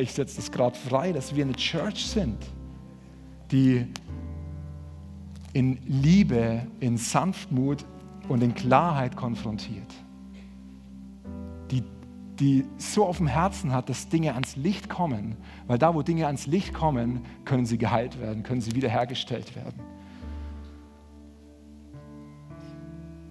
ich 0.00 0.12
setze 0.12 0.36
das 0.36 0.52
gerade 0.52 0.76
frei, 0.76 1.10
dass 1.10 1.34
wir 1.34 1.44
eine 1.44 1.54
Church 1.54 2.06
sind, 2.06 2.38
die 3.50 3.86
in 5.52 5.80
Liebe, 5.84 6.64
in 6.78 6.96
Sanftmut 6.96 7.84
und 8.28 8.40
in 8.44 8.54
Klarheit 8.54 9.16
konfrontiert 9.16 9.92
die 12.40 12.64
so 12.76 13.06
auf 13.06 13.18
dem 13.18 13.26
Herzen 13.26 13.72
hat, 13.72 13.88
dass 13.88 14.08
Dinge 14.08 14.34
ans 14.34 14.56
Licht 14.56 14.88
kommen. 14.88 15.36
Weil 15.66 15.78
da, 15.78 15.94
wo 15.94 16.02
Dinge 16.02 16.26
ans 16.26 16.46
Licht 16.46 16.74
kommen, 16.74 17.22
können 17.44 17.66
sie 17.66 17.78
geheilt 17.78 18.20
werden, 18.20 18.42
können 18.42 18.60
sie 18.60 18.74
wiederhergestellt 18.74 19.56
werden. 19.56 19.95